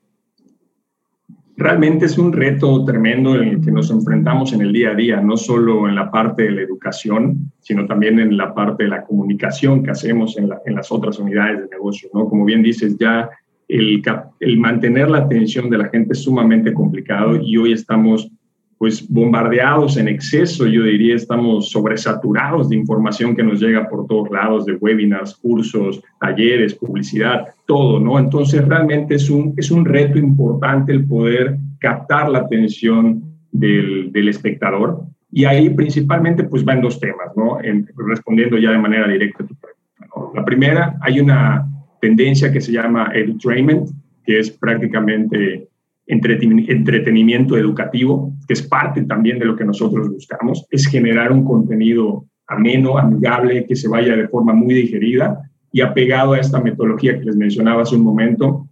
Realmente 1.56 2.04
es 2.06 2.18
un 2.18 2.32
reto 2.32 2.84
tremendo 2.84 3.34
en 3.34 3.48
el 3.48 3.60
que 3.60 3.70
nos 3.70 3.90
enfrentamos 3.90 4.52
en 4.52 4.60
el 4.60 4.72
día 4.72 4.90
a 4.90 4.94
día, 4.94 5.20
no 5.20 5.36
solo 5.36 5.88
en 5.88 5.94
la 5.94 6.10
parte 6.10 6.44
de 6.44 6.50
la 6.50 6.62
educación, 6.62 7.50
sino 7.60 7.86
también 7.86 8.18
en 8.20 8.36
la 8.36 8.54
parte 8.54 8.84
de 8.84 8.90
la 8.90 9.02
comunicación 9.02 9.82
que 9.82 9.90
hacemos 9.90 10.36
en, 10.36 10.48
las 10.48 10.92
otras 10.92 11.18
unidades 11.18 11.60
de 11.60 11.68
negocio. 11.68 12.10
¿no? 12.12 12.28
Como 12.28 12.44
bien 12.44 12.62
dices, 12.62 12.98
ya 12.98 13.30
el, 13.68 14.02
el 14.40 14.58
mantener 14.58 15.08
la 15.08 15.18
atención 15.18 15.70
de 15.70 15.78
la 15.78 15.88
gente 15.88 16.12
es 16.12 16.22
sumamente 16.22 16.72
complicado 16.74 17.40
y 17.42 17.56
hoy 17.56 17.72
estamos 17.72 18.30
pues 18.78 19.08
bombardeados 19.08 19.96
en 19.96 20.08
exceso, 20.08 20.66
yo 20.66 20.82
diría, 20.82 21.14
estamos 21.14 21.70
sobresaturados 21.70 22.68
de 22.68 22.76
información 22.76 23.34
que 23.34 23.42
nos 23.42 23.60
llega 23.60 23.88
por 23.88 24.06
todos 24.06 24.30
lados, 24.30 24.66
de 24.66 24.74
webinars, 24.74 25.34
cursos, 25.36 26.02
talleres, 26.20 26.74
publicidad, 26.74 27.46
todo, 27.66 27.98
¿no? 27.98 28.18
Entonces 28.18 28.66
realmente 28.66 29.14
es 29.14 29.30
un, 29.30 29.54
es 29.56 29.70
un 29.70 29.84
reto 29.84 30.18
importante 30.18 30.92
el 30.92 31.06
poder 31.06 31.56
captar 31.78 32.28
la 32.28 32.40
atención 32.40 33.22
del, 33.50 34.12
del 34.12 34.28
espectador 34.28 35.06
y 35.30 35.44
ahí 35.44 35.70
principalmente 35.70 36.44
pues 36.44 36.64
van 36.64 36.80
dos 36.80 37.00
temas, 37.00 37.28
¿no? 37.36 37.58
respondiendo 37.96 38.58
ya 38.58 38.70
de 38.70 38.78
manera 38.78 39.08
directa 39.08 39.44
a 39.44 39.46
tu 39.46 39.54
pregunta. 39.54 40.30
La 40.34 40.44
primera, 40.44 40.96
hay 41.02 41.20
una 41.20 41.68
tendencia 42.00 42.52
que 42.52 42.60
se 42.60 42.72
llama 42.72 43.10
edutainment, 43.12 43.90
que 44.24 44.38
es 44.38 44.50
prácticamente 44.50 45.68
entretenimiento 46.06 47.56
educativo, 47.56 48.32
que 48.46 48.54
es 48.54 48.62
parte 48.62 49.02
también 49.02 49.38
de 49.38 49.44
lo 49.44 49.56
que 49.56 49.64
nosotros 49.64 50.08
buscamos, 50.08 50.66
es 50.70 50.86
generar 50.86 51.32
un 51.32 51.44
contenido 51.44 52.26
ameno, 52.46 52.96
amigable, 52.98 53.66
que 53.66 53.76
se 53.76 53.88
vaya 53.88 54.16
de 54.16 54.28
forma 54.28 54.52
muy 54.52 54.74
digerida 54.74 55.40
y 55.72 55.80
apegado 55.80 56.32
a 56.32 56.38
esta 56.38 56.60
metodología 56.60 57.18
que 57.18 57.24
les 57.24 57.36
mencionaba 57.36 57.82
hace 57.82 57.96
un 57.96 58.04
momento, 58.04 58.68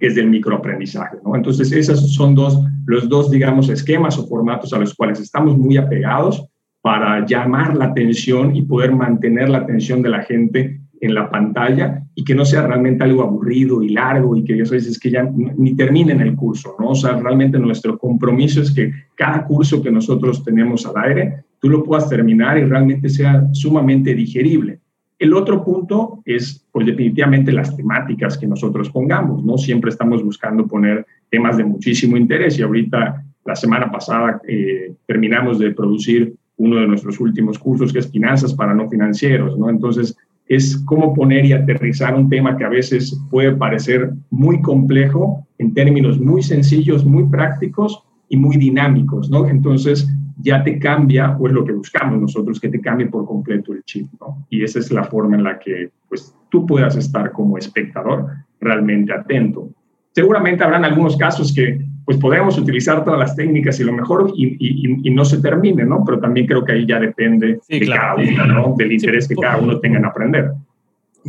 que 0.00 0.06
es 0.06 0.14
del 0.14 0.30
microaprendizaje. 0.30 1.18
¿no? 1.24 1.36
Entonces, 1.36 1.70
esos 1.72 2.14
son 2.14 2.34
dos, 2.34 2.60
los 2.86 3.08
dos, 3.08 3.30
digamos, 3.30 3.68
esquemas 3.68 4.18
o 4.18 4.26
formatos 4.26 4.72
a 4.72 4.78
los 4.78 4.94
cuales 4.94 5.20
estamos 5.20 5.58
muy 5.58 5.76
apegados 5.76 6.46
para 6.80 7.26
llamar 7.26 7.76
la 7.76 7.86
atención 7.86 8.56
y 8.56 8.62
poder 8.62 8.92
mantener 8.92 9.48
la 9.50 9.58
atención 9.58 10.00
de 10.00 10.08
la 10.08 10.22
gente 10.22 10.80
en 11.00 11.14
la 11.14 11.30
pantalla 11.30 12.02
y 12.14 12.24
que 12.24 12.34
no 12.34 12.44
sea 12.44 12.66
realmente 12.66 13.04
algo 13.04 13.22
aburrido 13.22 13.82
y 13.82 13.90
largo 13.90 14.36
y 14.36 14.44
que 14.44 14.60
eso 14.60 14.74
es 14.74 14.98
que 14.98 15.10
ya 15.10 15.22
ni 15.22 15.74
terminen 15.74 16.20
el 16.20 16.34
curso, 16.34 16.76
¿no? 16.78 16.90
O 16.90 16.94
sea, 16.94 17.18
realmente 17.18 17.58
nuestro 17.58 17.98
compromiso 17.98 18.60
es 18.60 18.72
que 18.72 18.92
cada 19.14 19.44
curso 19.44 19.82
que 19.82 19.90
nosotros 19.90 20.44
tenemos 20.44 20.86
al 20.86 21.02
aire, 21.04 21.44
tú 21.60 21.68
lo 21.68 21.84
puedas 21.84 22.08
terminar 22.08 22.58
y 22.58 22.64
realmente 22.64 23.08
sea 23.08 23.46
sumamente 23.52 24.14
digerible. 24.14 24.80
El 25.18 25.34
otro 25.34 25.64
punto 25.64 26.22
es, 26.24 26.64
pues 26.70 26.86
definitivamente 26.86 27.50
las 27.50 27.76
temáticas 27.76 28.38
que 28.38 28.46
nosotros 28.46 28.88
pongamos, 28.90 29.44
¿no? 29.44 29.58
Siempre 29.58 29.90
estamos 29.90 30.22
buscando 30.22 30.66
poner 30.66 31.04
temas 31.28 31.56
de 31.56 31.64
muchísimo 31.64 32.16
interés 32.16 32.58
y 32.58 32.62
ahorita, 32.62 33.24
la 33.44 33.56
semana 33.56 33.90
pasada, 33.90 34.40
eh, 34.46 34.94
terminamos 35.06 35.58
de 35.58 35.72
producir 35.72 36.34
uno 36.56 36.76
de 36.76 36.86
nuestros 36.86 37.18
últimos 37.20 37.58
cursos 37.58 37.92
que 37.92 38.00
es 38.00 38.10
finanzas 38.10 38.54
para 38.54 38.74
no 38.74 38.88
financieros, 38.88 39.58
¿no? 39.58 39.70
Entonces, 39.70 40.16
es 40.48 40.78
cómo 40.86 41.14
poner 41.14 41.44
y 41.44 41.52
aterrizar 41.52 42.14
un 42.14 42.28
tema 42.28 42.56
que 42.56 42.64
a 42.64 42.70
veces 42.70 43.18
puede 43.30 43.52
parecer 43.52 44.12
muy 44.30 44.60
complejo 44.62 45.46
en 45.58 45.74
términos 45.74 46.18
muy 46.18 46.42
sencillos, 46.42 47.04
muy 47.04 47.24
prácticos 47.24 48.02
y 48.28 48.36
muy 48.36 48.56
dinámicos, 48.56 49.30
¿no? 49.30 49.46
Entonces 49.46 50.08
ya 50.40 50.62
te 50.62 50.78
cambia, 50.78 51.36
o 51.38 51.48
es 51.48 51.52
lo 51.52 51.64
que 51.64 51.72
buscamos 51.72 52.20
nosotros, 52.20 52.60
que 52.60 52.68
te 52.68 52.80
cambie 52.80 53.06
por 53.06 53.26
completo 53.26 53.72
el 53.72 53.82
chip, 53.84 54.06
¿no? 54.20 54.46
Y 54.48 54.62
esa 54.62 54.78
es 54.78 54.90
la 54.90 55.04
forma 55.04 55.36
en 55.36 55.44
la 55.44 55.58
que 55.58 55.90
pues 56.08 56.34
tú 56.48 56.64
puedas 56.64 56.96
estar 56.96 57.32
como 57.32 57.58
espectador 57.58 58.26
realmente 58.60 59.12
atento. 59.12 59.68
Seguramente 60.12 60.64
habrán 60.64 60.84
algunos 60.84 61.16
casos 61.16 61.52
que 61.52 61.84
pues 62.08 62.16
podemos 62.16 62.56
utilizar 62.56 63.04
todas 63.04 63.20
las 63.20 63.36
técnicas 63.36 63.78
y 63.80 63.84
lo 63.84 63.92
mejor 63.92 64.32
y, 64.34 65.10
no 65.10 65.26
se 65.26 65.42
termine, 65.42 65.84
¿no? 65.84 66.02
Pero 66.06 66.18
también 66.18 66.46
creo 66.46 66.64
que 66.64 66.72
ahí 66.72 66.86
ya 66.86 66.98
depende 66.98 67.60
de 67.68 67.86
cada 67.86 68.14
uno, 68.14 68.46
¿no? 68.46 68.74
Del 68.78 68.92
interés 68.92 69.28
que 69.28 69.34
cada 69.34 69.58
uno 69.58 69.78
tenga 69.78 69.98
en 69.98 70.06
aprender. 70.06 70.52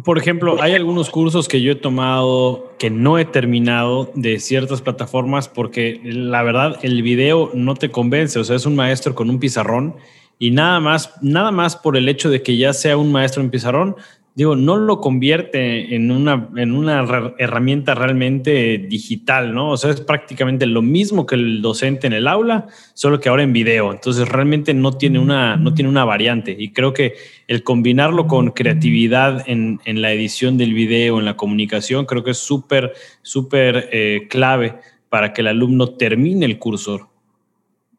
Por 0.06 0.18
ejemplo, 0.18 0.62
hay 0.62 0.76
algunos 0.76 1.10
cursos 1.10 1.50
que 1.50 1.62
yo 1.62 1.74
he 1.74 1.76
tomado 1.76 2.72
que 2.80 2.90
no 2.90 3.20
he 3.20 3.26
terminado 3.26 4.10
de 4.16 4.40
ciertas 4.40 4.82
plataformas 4.82 5.50
porque 5.50 6.00
la 6.02 6.44
verdad 6.44 6.78
el 6.82 7.04
video 7.04 7.52
no 7.54 7.76
te 7.76 7.92
convence, 7.92 8.40
o 8.40 8.46
sea, 8.46 8.56
es 8.56 8.66
un 8.66 8.78
maestro 8.78 9.16
con 9.16 9.30
un 9.30 9.38
pizarrón 9.38 9.96
y 10.38 10.52
nada 10.52 10.80
más, 10.80 11.14
nada 11.22 11.52
más 11.52 11.76
por 11.76 11.98
el 11.98 12.08
hecho 12.08 12.30
de 12.30 12.42
que 12.42 12.56
ya 12.56 12.72
sea 12.72 12.96
un 12.96 13.12
maestro 13.12 13.44
en 13.44 13.50
pizarrón, 13.50 13.98
digo, 14.36 14.56
no 14.56 14.78
lo 14.78 15.02
convierte 15.02 15.96
en 15.96 16.12
una, 16.12 16.50
en 16.56 16.72
una 16.72 17.06
herramienta 17.38 17.94
realmente 17.94 18.78
digital, 18.78 19.54
¿no? 19.54 19.72
O 19.72 19.78
sea, 19.78 19.92
es 19.92 20.02
prácticamente 20.02 20.66
lo 20.66 20.82
mismo 20.82 21.26
que 21.26 21.36
el 21.36 21.62
docente 21.62 22.08
en 22.08 22.14
el 22.14 22.28
aula, 22.28 22.68
solo 22.94 23.20
que 23.20 23.30
ahora 23.30 23.44
en 23.44 23.52
video. 23.52 23.92
Entonces, 23.92 24.30
realmente 24.30 24.74
no 24.74 24.94
tiene 24.94 25.20
una, 25.20 25.58
no 25.58 25.74
tiene 25.74 25.90
una 25.90 26.06
variante. 26.06 26.56
Y 26.58 26.72
creo 26.72 26.94
que 26.94 27.16
el 27.48 27.64
combinarlo 27.64 28.28
con 28.28 28.52
creatividad 28.52 29.44
en, 29.48 29.82
en 29.86 30.02
la 30.02 30.14
edición 30.14 30.58
del 30.58 30.74
video, 30.74 31.20
en 31.20 31.26
la 31.26 31.36
comunicación, 31.36 32.06
creo 32.06 32.24
que 32.24 32.32
es 32.32 32.38
súper, 32.38 32.94
súper 33.22 33.90
eh, 33.92 34.28
clave 34.30 34.76
para 35.10 35.34
que 35.34 35.42
el 35.42 35.48
alumno 35.48 35.96
termine 35.96 36.46
el 36.46 36.60
curso. 36.60 37.10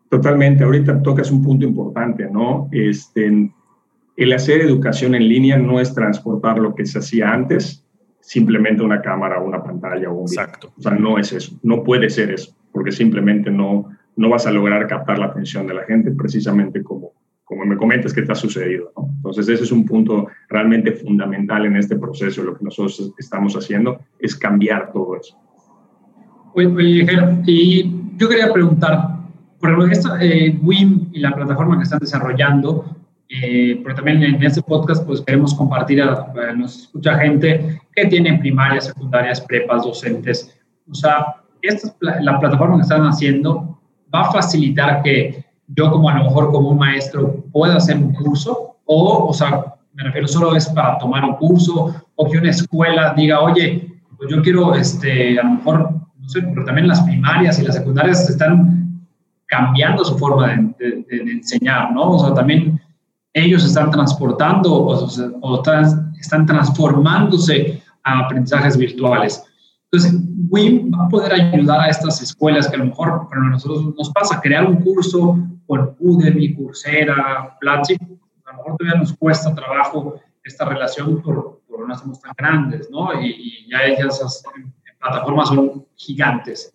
Totalmente. 0.09 0.65
Ahorita 0.65 1.03
tocas 1.03 1.31
un 1.31 1.43
punto 1.43 1.67
importante, 1.67 2.29
¿no? 2.31 2.69
Este, 2.73 3.51
el 4.17 4.33
hacer 4.33 4.61
educación 4.61 5.15
en 5.15 5.29
línea 5.29 5.57
no 5.57 5.81
es 5.81 5.95
transportar 5.95 6.59
lo 6.59 6.75
que 6.75 6.87
se 6.87 6.99
hacía 6.99 7.33
antes, 7.33 7.85
simplemente 8.21 8.83
una 8.83 9.01
cámara, 9.01 9.41
una 9.41 9.63
pantalla 9.63 10.11
o 10.11 10.15
un 10.15 10.27
video. 10.27 10.45
Exacto. 10.45 10.73
O 10.77 10.83
sea, 10.83 10.93
no 10.93 11.19
es 11.19 11.33
eso, 11.33 11.59
no 11.63 11.83
puede 11.83 12.11
ser 12.11 12.31
eso, 12.31 12.55
porque 12.73 12.93
simplemente 12.93 13.51
no, 13.51 13.89
no 14.17 14.29
vas 14.29 14.47
a 14.47 14.53
lograr 14.53 14.87
captar 14.87 15.19
la 15.19 15.27
atención 15.27 15.67
de 15.67 15.75
la 15.75 15.85
gente 15.85 16.11
precisamente 16.13 16.83
como, 16.83 17.13
como 17.45 17.65
me 17.65 17.77
comentas 17.77 18.13
que 18.13 18.23
te 18.23 18.33
ha 18.33 18.35
sucedido. 18.35 18.93
Entonces, 19.17 19.49
ese 19.49 19.65
es 19.65 19.73
un 19.73 19.85
punto 19.85 20.29
realmente 20.49 20.93
fundamental 20.93 21.67
en 21.67 21.77
este 21.77 21.97
proceso. 21.97 22.43
Lo 22.43 22.57
que 22.57 22.65
nosotros 22.65 23.13
estamos 23.19 23.55
haciendo 23.55 24.01
es 24.19 24.37
cambiar 24.37 24.93
todo 24.93 25.17
eso. 25.17 25.37
Oye, 26.55 27.07
y 27.47 28.01
yo 28.17 28.29
quería 28.29 28.53
preguntar, 28.53 29.19
por 29.59 29.71
ejemplo, 29.71 29.91
esta, 29.91 30.23
eh, 30.23 30.59
WIM 30.63 31.09
y 31.13 31.21
la 31.21 31.35
plataforma 31.35 31.77
que 31.77 31.85
están 31.85 32.01
desarrollando, 32.01 32.85
eh, 33.33 33.81
pero 33.85 33.95
también 33.95 34.25
en 34.25 34.43
este 34.43 34.61
podcast 34.61 35.07
pues 35.07 35.21
queremos 35.21 35.55
compartir 35.55 36.03
a, 36.03 36.33
nos 36.57 36.81
escucha 36.81 37.17
gente 37.17 37.81
que 37.95 38.07
tiene 38.07 38.37
primarias, 38.39 38.87
secundarias, 38.87 39.41
prepas, 39.41 39.85
docentes. 39.85 40.59
O 40.91 40.95
sea, 40.95 41.37
esta, 41.63 41.95
la 42.01 42.41
plataforma 42.41 42.77
que 42.77 42.83
están 42.83 43.03
haciendo 43.03 43.79
va 44.13 44.23
a 44.23 44.33
facilitar 44.33 45.03
que 45.03 45.45
yo 45.69 45.93
como 45.93 46.09
a 46.11 46.19
lo 46.19 46.25
mejor 46.25 46.51
como 46.51 46.71
un 46.71 46.79
maestro 46.79 47.45
pueda 47.53 47.77
hacer 47.77 47.99
un 47.99 48.13
curso 48.15 48.79
o, 48.85 49.29
o 49.29 49.33
sea, 49.33 49.77
me 49.95 50.03
refiero 50.03 50.27
solo 50.27 50.57
es 50.57 50.69
para 50.69 50.99
tomar 50.99 51.25
un 51.25 51.37
curso 51.37 51.95
o 52.17 52.29
que 52.29 52.39
una 52.39 52.51
escuela 52.51 53.15
diga, 53.17 53.41
oye, 53.41 53.93
pues 54.17 54.29
yo 54.29 54.43
quiero, 54.43 54.75
este, 54.75 55.39
a 55.39 55.45
lo 55.45 55.51
mejor, 55.51 55.93
no 56.19 56.29
sé, 56.29 56.43
pero 56.43 56.65
también 56.65 56.89
las 56.89 57.01
primarias 57.03 57.61
y 57.61 57.63
las 57.63 57.77
secundarias 57.77 58.29
están 58.29 59.07
cambiando 59.47 60.05
su 60.05 60.19
forma 60.19 60.49
de, 60.49 61.05
de, 61.09 61.25
de 61.25 61.31
enseñar, 61.31 61.93
¿no? 61.93 62.11
O 62.11 62.19
sea, 62.19 62.35
también 62.35 62.81
ellos 63.33 63.65
están 63.65 63.91
transportando 63.91 64.73
o, 64.73 65.63
están 66.19 66.47
transformándose 66.47 67.83
a 68.03 68.21
aprendizajes 68.21 68.77
virtuales. 68.77 69.45
Entonces, 69.93 70.21
WIM 70.49 70.93
va 70.93 71.07
a 71.07 71.09
poder 71.09 71.33
ayudar 71.33 71.81
a 71.81 71.89
estas 71.89 72.23
escuelas 72.23 72.69
que 72.69 72.77
a 72.77 72.79
lo 72.79 72.87
mejor 72.87 73.29
para 73.29 73.43
nosotros 73.43 73.95
nos 73.97 74.11
pasa 74.11 74.41
crear 74.41 74.67
un 74.67 74.77
curso 74.83 75.39
con 75.67 75.97
Udemy, 75.99 76.55
Coursera, 76.55 77.57
Platzi, 77.61 77.95
a 77.95 78.53
lo 78.53 78.59
mejor 78.59 78.77
todavía 78.77 79.01
nos 79.01 79.13
cuesta 79.15 79.55
trabajo 79.55 80.21
esta 80.45 80.65
relación 80.65 81.21
por, 81.23 81.61
por 81.69 81.89
no 81.89 81.97
somos 81.97 82.21
tan 82.21 82.33
grandes, 82.37 82.89
¿no? 82.91 83.21
Y, 83.21 83.69
ya 83.71 83.79
esas 83.79 84.43
plataformas 84.99 85.49
son 85.49 85.87
gigantes. 85.95 86.73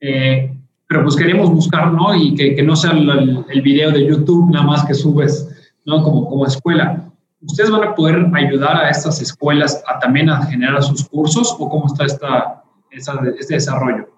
Eh, 0.00 0.52
pero 0.88 1.04
pues 1.04 1.16
queremos 1.16 1.50
buscar, 1.50 1.92
¿no? 1.92 2.14
Y 2.14 2.34
que, 2.34 2.54
que 2.54 2.62
no 2.62 2.74
sea 2.74 2.90
el, 2.90 3.44
el, 3.48 3.62
video 3.62 3.90
de 3.92 4.06
YouTube 4.06 4.50
nada 4.50 4.66
más 4.66 4.84
que 4.84 4.94
subes 4.94 5.51
¿no? 5.84 6.02
Como, 6.02 6.28
como 6.28 6.46
escuela. 6.46 7.08
¿Ustedes 7.40 7.70
van 7.70 7.82
a 7.82 7.94
poder 7.94 8.26
ayudar 8.34 8.76
a 8.76 8.90
estas 8.90 9.20
escuelas 9.20 9.82
a 9.86 9.98
también 9.98 10.30
a 10.30 10.46
generar 10.46 10.82
sus 10.82 11.08
cursos 11.08 11.56
o 11.58 11.68
cómo 11.68 11.86
está 11.86 12.04
esta, 12.04 12.62
este 12.90 13.54
desarrollo? 13.54 14.08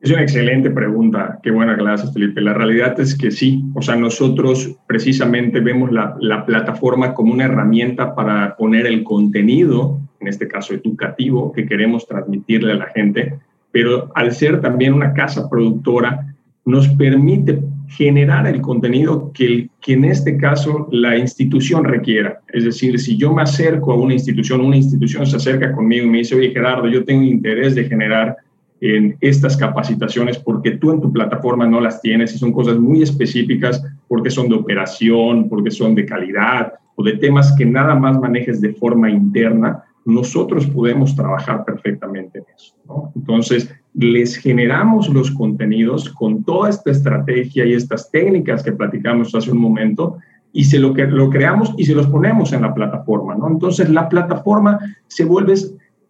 Es 0.00 0.10
una 0.10 0.22
excelente 0.22 0.70
pregunta. 0.70 1.40
Qué 1.42 1.50
buena 1.50 1.76
clase, 1.76 2.12
Felipe. 2.12 2.42
La 2.42 2.52
realidad 2.52 3.00
es 3.00 3.16
que 3.16 3.30
sí. 3.30 3.64
O 3.74 3.80
sea, 3.80 3.96
nosotros 3.96 4.76
precisamente 4.86 5.60
vemos 5.60 5.90
la, 5.90 6.14
la, 6.20 6.44
plataforma 6.44 7.14
como 7.14 7.32
una 7.32 7.46
herramienta 7.46 8.14
para 8.14 8.54
poner 8.56 8.86
el 8.86 9.02
contenido, 9.02 9.98
en 10.20 10.28
este 10.28 10.46
caso 10.46 10.74
educativo, 10.74 11.50
que 11.52 11.66
queremos 11.66 12.06
transmitirle 12.06 12.72
a 12.72 12.76
la 12.76 12.86
gente. 12.86 13.38
Pero 13.72 14.12
al 14.14 14.32
ser 14.32 14.60
también 14.60 14.92
una 14.92 15.14
casa 15.14 15.48
productora, 15.48 16.36
nos 16.66 16.88
permite 16.88 17.62
generar 17.88 18.46
el 18.46 18.60
contenido 18.60 19.32
que, 19.32 19.68
que 19.80 19.92
en 19.94 20.04
este 20.04 20.36
caso 20.36 20.88
la 20.90 21.16
institución 21.16 21.84
requiera. 21.84 22.40
Es 22.48 22.64
decir, 22.64 22.98
si 22.98 23.16
yo 23.16 23.32
me 23.32 23.42
acerco 23.42 23.92
a 23.92 23.96
una 23.96 24.14
institución, 24.14 24.60
una 24.60 24.76
institución 24.76 25.26
se 25.26 25.36
acerca 25.36 25.72
conmigo 25.72 26.06
y 26.06 26.10
me 26.10 26.18
dice, 26.18 26.34
oye 26.34 26.50
Gerardo, 26.50 26.88
yo 26.88 27.04
tengo 27.04 27.22
interés 27.22 27.74
de 27.74 27.84
generar 27.84 28.36
en 28.80 29.16
estas 29.20 29.56
capacitaciones 29.56 30.38
porque 30.38 30.72
tú 30.72 30.90
en 30.90 31.00
tu 31.00 31.12
plataforma 31.12 31.66
no 31.66 31.80
las 31.80 32.00
tienes 32.00 32.34
y 32.34 32.38
son 32.38 32.52
cosas 32.52 32.78
muy 32.78 33.02
específicas 33.02 33.82
porque 34.08 34.30
son 34.30 34.48
de 34.48 34.54
operación, 34.54 35.48
porque 35.48 35.70
son 35.70 35.94
de 35.94 36.04
calidad 36.04 36.74
o 36.94 37.02
de 37.02 37.14
temas 37.14 37.54
que 37.56 37.64
nada 37.64 37.94
más 37.94 38.18
manejes 38.18 38.60
de 38.60 38.72
forma 38.74 39.10
interna, 39.10 39.84
nosotros 40.04 40.66
podemos 40.66 41.14
trabajar 41.14 41.64
perfectamente 41.64 42.38
en 42.38 42.44
eso. 42.56 42.74
Entonces, 43.14 43.74
les 43.96 44.36
generamos 44.36 45.08
los 45.08 45.30
contenidos 45.30 46.10
con 46.10 46.44
toda 46.44 46.68
esta 46.68 46.90
estrategia 46.90 47.64
y 47.64 47.72
estas 47.72 48.10
técnicas 48.10 48.62
que 48.62 48.72
platicamos 48.72 49.34
hace 49.34 49.50
un 49.50 49.58
momento 49.58 50.18
y 50.52 50.64
se 50.64 50.78
lo, 50.78 50.92
que, 50.92 51.06
lo 51.06 51.30
creamos 51.30 51.74
y 51.76 51.84
se 51.84 51.94
los 51.94 52.06
ponemos 52.06 52.52
en 52.52 52.62
la 52.62 52.74
plataforma. 52.74 53.34
¿no? 53.34 53.48
Entonces, 53.48 53.88
la 53.88 54.08
plataforma 54.08 54.78
se 55.06 55.24
vuelve, 55.24 55.54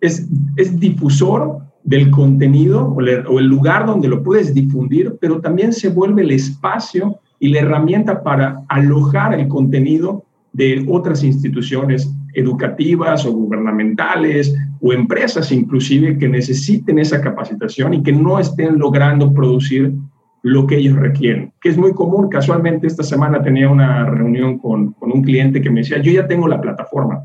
es, 0.00 0.28
es 0.56 0.80
difusor 0.80 1.60
del 1.86 2.10
contenido 2.10 2.88
o, 2.88 3.00
el 3.38 3.46
lugar 3.46 3.86
donde 3.86 4.08
lo 4.08 4.22
puedes 4.22 4.52
difundir, 4.52 5.16
pero 5.20 5.40
también 5.40 5.72
se 5.72 5.88
vuelve 5.88 6.22
el 6.22 6.32
espacio 6.32 7.20
y 7.38 7.48
la 7.48 7.60
herramienta 7.60 8.22
para 8.22 8.64
alojar 8.68 9.38
el 9.38 9.46
contenido 9.46 10.24
de 10.52 10.84
otras 10.88 11.22
instituciones 11.22 12.12
educativas 12.36 13.26
o 13.26 13.32
gubernamentales 13.32 14.54
o 14.80 14.92
empresas 14.92 15.50
inclusive 15.50 16.18
que 16.18 16.28
necesiten 16.28 16.98
esa 16.98 17.20
capacitación 17.20 17.94
y 17.94 18.02
que 18.02 18.12
no 18.12 18.38
estén 18.38 18.78
logrando 18.78 19.32
producir 19.32 19.94
lo 20.42 20.66
que 20.66 20.76
ellos 20.76 20.96
requieren, 20.96 21.52
que 21.60 21.70
es 21.70 21.76
muy 21.76 21.92
común. 21.92 22.28
Casualmente 22.28 22.86
esta 22.86 23.02
semana 23.02 23.42
tenía 23.42 23.68
una 23.68 24.04
reunión 24.06 24.58
con, 24.58 24.92
con 24.92 25.10
un 25.10 25.22
cliente 25.22 25.60
que 25.60 25.70
me 25.70 25.80
decía, 25.80 25.98
yo 26.00 26.12
ya 26.12 26.28
tengo 26.28 26.46
la 26.46 26.60
plataforma, 26.60 27.24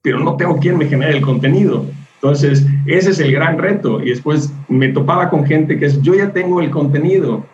pero 0.00 0.20
no 0.20 0.36
tengo 0.36 0.56
quien 0.56 0.78
me 0.78 0.86
genere 0.86 1.18
el 1.18 1.22
contenido. 1.22 1.84
Entonces, 2.14 2.66
ese 2.86 3.10
es 3.10 3.20
el 3.20 3.32
gran 3.32 3.58
reto. 3.58 4.02
Y 4.02 4.10
después 4.10 4.52
me 4.68 4.88
topaba 4.88 5.30
con 5.30 5.44
gente 5.44 5.78
que 5.78 5.86
es, 5.86 6.00
yo 6.02 6.14
ya 6.14 6.32
tengo 6.32 6.60
el 6.60 6.70
contenido, 6.70 7.46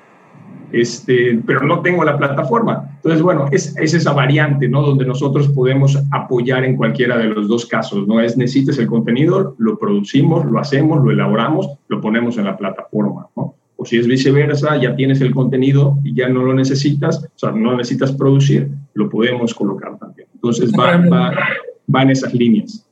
este, 0.73 1.41
pero 1.47 1.63
no 1.63 1.81
tengo 1.81 2.05
la 2.05 2.19
plataforma. 2.19 2.91
Entonces, 2.97 3.23
bueno, 3.23 3.47
es, 3.51 3.77
es, 3.77 3.95
esa 3.95 4.13
variante, 4.13 4.69
¿no? 4.69 4.83
Donde 4.83 5.05
nosotros 5.05 5.49
podemos 5.49 5.99
apoyar 6.11 6.65
en 6.65 6.77
cualquiera 6.77 7.17
de 7.19 7.27
los 7.27 7.49
dos 7.49 7.67
casos, 7.67 8.07
¿no? 8.07 8.21
Es 8.21 8.37
necesitas 8.37 8.79
el 8.79 8.87
contenido, 8.87 9.55
lo 9.59 9.79
producimos, 9.79 10.45
lo 10.47 10.59
hacemos, 10.59 11.05
lo 11.05 11.11
elaboramos, 11.11 11.69
lo 11.89 12.01
ponemos 12.01 12.39
en 12.39 12.45
la 12.45 12.57
plataforma, 12.57 13.29
¿no? 13.37 13.55
O 13.77 13.85
si 13.85 13.99
es 13.99 14.07
viceversa, 14.07 14.77
ya 14.77 14.97
tienes 14.97 15.21
el 15.21 15.35
contenido 15.35 15.99
y 16.03 16.15
ya 16.15 16.29
no 16.29 16.43
lo 16.43 16.55
necesitas, 16.55 17.25
o 17.25 17.39
sea, 17.39 17.53
no 17.53 17.77
necesitas 17.77 18.13
producir, 18.13 18.71
lo 18.95 19.11
podemos 19.11 19.55
colocar 19.55 19.99
también. 19.99 20.29
Entonces, 20.35 20.73
va, 20.73 20.97
va, 20.97 21.33
va 21.95 22.03
en 22.03 22.11
esas 22.11 22.33
líneas. 22.33 22.86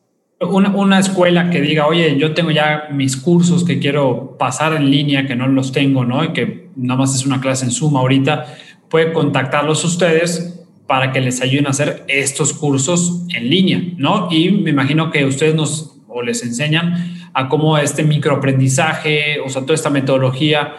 Una, 0.50 0.98
escuela 0.98 1.50
que 1.50 1.60
diga, 1.60 1.86
oye, 1.86 2.16
yo 2.18 2.34
tengo 2.34 2.50
ya 2.50 2.88
mis 2.92 3.16
cursos 3.16 3.64
que 3.64 3.78
quiero 3.78 4.36
pasar 4.38 4.74
en 4.74 4.90
línea, 4.90 5.26
que 5.26 5.36
no 5.36 5.46
los 5.46 5.72
tengo, 5.72 6.04
¿no? 6.04 6.24
Y 6.24 6.32
que 6.32 6.70
nada 6.76 6.98
más 6.98 7.14
es 7.14 7.26
una 7.26 7.40
clase 7.40 7.64
en 7.64 7.70
Zoom 7.70 7.96
ahorita, 7.96 8.46
puede 8.88 9.12
contactarlos 9.12 9.84
ustedes 9.84 10.64
para 10.86 11.12
que 11.12 11.20
les 11.20 11.40
ayuden 11.40 11.66
a 11.66 11.70
hacer 11.70 12.04
estos 12.08 12.52
cursos 12.52 13.24
en 13.34 13.48
línea, 13.48 13.82
¿no? 13.96 14.28
Y 14.30 14.50
me 14.50 14.70
imagino 14.70 15.10
que 15.10 15.24
ustedes 15.24 15.54
nos 15.54 15.94
o 16.14 16.22
les 16.22 16.44
enseñan 16.44 17.16
a 17.34 17.48
cómo 17.48 17.76
este 17.76 18.04
microaprendizaje, 18.04 19.40
o 19.40 19.48
sea, 19.48 19.62
toda 19.62 19.74
esta 19.74 19.90
metodología 19.90 20.74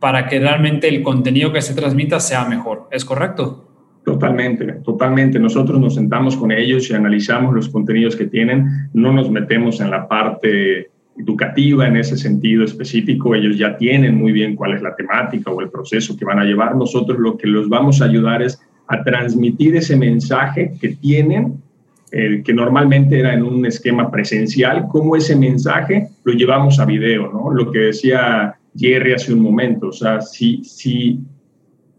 para 0.00 0.26
que 0.26 0.40
realmente 0.40 0.88
el 0.88 1.02
contenido 1.02 1.52
que 1.52 1.62
se 1.62 1.74
transmita 1.74 2.18
sea 2.18 2.44
mejor. 2.44 2.88
¿Es 2.90 3.04
correcto? 3.04 3.69
Totalmente, 4.10 4.64
totalmente. 4.82 5.38
Nosotros 5.38 5.78
nos 5.78 5.94
sentamos 5.94 6.36
con 6.36 6.50
ellos 6.50 6.90
y 6.90 6.94
analizamos 6.94 7.54
los 7.54 7.68
contenidos 7.68 8.16
que 8.16 8.26
tienen. 8.26 8.88
No 8.92 9.12
nos 9.12 9.30
metemos 9.30 9.80
en 9.80 9.88
la 9.88 10.08
parte 10.08 10.90
educativa 11.16 11.86
en 11.86 11.96
ese 11.96 12.16
sentido 12.16 12.64
específico. 12.64 13.36
Ellos 13.36 13.56
ya 13.56 13.76
tienen 13.76 14.16
muy 14.16 14.32
bien 14.32 14.56
cuál 14.56 14.74
es 14.74 14.82
la 14.82 14.96
temática 14.96 15.52
o 15.52 15.60
el 15.60 15.70
proceso 15.70 16.16
que 16.16 16.24
van 16.24 16.40
a 16.40 16.44
llevar. 16.44 16.74
Nosotros 16.74 17.20
lo 17.20 17.36
que 17.36 17.46
los 17.46 17.68
vamos 17.68 18.02
a 18.02 18.06
ayudar 18.06 18.42
es 18.42 18.60
a 18.88 19.00
transmitir 19.04 19.76
ese 19.76 19.96
mensaje 19.96 20.72
que 20.80 20.88
tienen, 20.88 21.62
eh, 22.10 22.42
que 22.44 22.52
normalmente 22.52 23.20
era 23.20 23.32
en 23.32 23.44
un 23.44 23.64
esquema 23.64 24.10
presencial, 24.10 24.88
cómo 24.88 25.14
ese 25.14 25.36
mensaje 25.36 26.08
lo 26.24 26.32
llevamos 26.32 26.80
a 26.80 26.84
video, 26.84 27.30
¿no? 27.32 27.54
Lo 27.54 27.70
que 27.70 27.78
decía 27.78 28.56
Jerry 28.76 29.12
hace 29.12 29.32
un 29.32 29.40
momento. 29.40 29.90
O 29.90 29.92
sea, 29.92 30.20
si, 30.20 30.64
si 30.64 31.20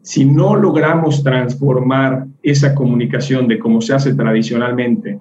si 0.02 0.26
no 0.26 0.56
logramos 0.56 1.24
transformar 1.24 2.26
esa 2.42 2.74
comunicación 2.74 3.48
de 3.48 3.60
cómo 3.60 3.82
se 3.82 3.94
hace 3.94 4.14
tradicionalmente 4.16 5.20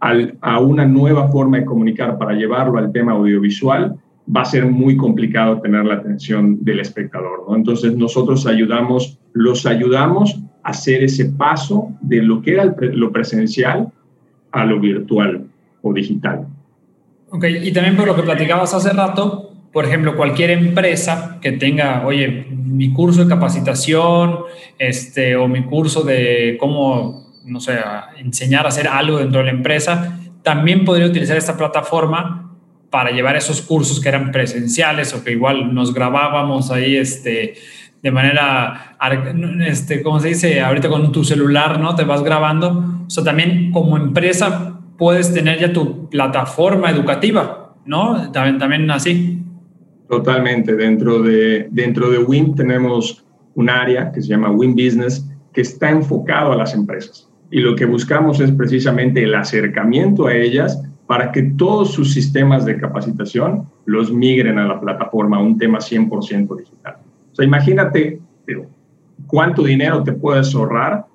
a 0.00 0.60
una 0.60 0.86
nueva 0.86 1.28
forma 1.28 1.58
de 1.58 1.64
comunicar 1.64 2.18
para 2.18 2.34
llevarlo 2.34 2.78
al 2.78 2.92
tema 2.92 3.12
audiovisual, 3.12 3.96
va 4.34 4.42
a 4.42 4.44
ser 4.44 4.66
muy 4.66 4.96
complicado 4.96 5.60
tener 5.60 5.84
la 5.84 5.94
atención 5.94 6.62
del 6.62 6.80
espectador. 6.80 7.46
Entonces 7.54 7.96
nosotros 7.96 8.46
ayudamos, 8.46 9.18
los 9.32 9.66
ayudamos 9.66 10.40
a 10.62 10.70
hacer 10.70 11.02
ese 11.02 11.26
paso 11.30 11.92
de 12.00 12.22
lo 12.22 12.42
que 12.42 12.52
era 12.52 12.76
lo 12.78 13.10
presencial 13.10 13.90
a 14.52 14.64
lo 14.64 14.78
virtual 14.78 15.46
o 15.82 15.92
digital. 15.92 16.46
Ok, 17.30 17.44
y 17.62 17.72
también 17.72 17.96
por 17.96 18.06
lo 18.06 18.14
que 18.14 18.22
platicabas 18.22 18.72
hace 18.74 18.92
rato, 18.92 19.47
por 19.72 19.84
ejemplo, 19.84 20.16
cualquier 20.16 20.50
empresa 20.50 21.38
que 21.40 21.52
tenga, 21.52 22.06
oye, 22.06 22.46
mi 22.50 22.92
curso 22.92 23.22
de 23.24 23.28
capacitación, 23.28 24.40
este, 24.78 25.36
o 25.36 25.48
mi 25.48 25.64
curso 25.64 26.02
de 26.02 26.56
cómo, 26.58 27.32
no 27.44 27.60
sé, 27.60 27.78
enseñar 28.18 28.64
a 28.64 28.68
hacer 28.68 28.88
algo 28.88 29.18
dentro 29.18 29.40
de 29.40 29.46
la 29.46 29.52
empresa, 29.52 30.18
también 30.42 30.84
podría 30.84 31.06
utilizar 31.06 31.36
esta 31.36 31.56
plataforma 31.56 32.56
para 32.90 33.10
llevar 33.10 33.36
esos 33.36 33.60
cursos 33.60 34.00
que 34.00 34.08
eran 34.08 34.32
presenciales 34.32 35.12
o 35.12 35.22
que 35.22 35.32
igual 35.32 35.74
nos 35.74 35.92
grabábamos 35.92 36.70
ahí, 36.70 36.96
este, 36.96 37.54
de 38.02 38.10
manera, 38.10 38.96
este, 39.66 40.02
¿cómo 40.02 40.20
se 40.20 40.28
dice? 40.28 40.60
Ahorita 40.60 40.88
con 40.88 41.10
tu 41.12 41.24
celular, 41.24 41.80
¿no? 41.80 41.94
Te 41.94 42.04
vas 42.04 42.22
grabando. 42.22 43.02
O 43.06 43.10
sea, 43.10 43.24
también 43.24 43.72
como 43.72 43.96
empresa 43.96 44.80
puedes 44.96 45.34
tener 45.34 45.58
ya 45.58 45.72
tu 45.72 46.08
plataforma 46.08 46.90
educativa, 46.90 47.74
¿no? 47.84 48.30
También, 48.30 48.58
también 48.58 48.90
así. 48.90 49.42
Totalmente. 50.08 50.74
Dentro 50.74 51.22
de, 51.22 51.68
dentro 51.70 52.10
de 52.10 52.18
WIN 52.18 52.54
tenemos 52.54 53.24
un 53.54 53.68
área 53.68 54.10
que 54.10 54.22
se 54.22 54.28
llama 54.28 54.50
WIN 54.50 54.72
Business 54.72 55.28
que 55.52 55.60
está 55.60 55.90
enfocado 55.90 56.52
a 56.52 56.56
las 56.56 56.74
empresas. 56.74 57.28
Y 57.50 57.60
lo 57.60 57.74
que 57.74 57.84
buscamos 57.84 58.40
es 58.40 58.50
precisamente 58.52 59.22
el 59.22 59.34
acercamiento 59.34 60.26
a 60.26 60.34
ellas 60.34 60.82
para 61.06 61.32
que 61.32 61.42
todos 61.42 61.92
sus 61.92 62.12
sistemas 62.12 62.66
de 62.66 62.78
capacitación 62.78 63.66
los 63.86 64.12
migren 64.12 64.58
a 64.58 64.68
la 64.68 64.80
plataforma, 64.80 65.40
un 65.40 65.56
tema 65.56 65.78
100% 65.78 66.56
digital. 66.56 66.98
O 67.32 67.34
sea, 67.34 67.44
imagínate 67.44 68.20
cuánto 69.26 69.62
dinero 69.62 70.02
te 70.02 70.12
puedes 70.12 70.54
ahorrar 70.54 71.06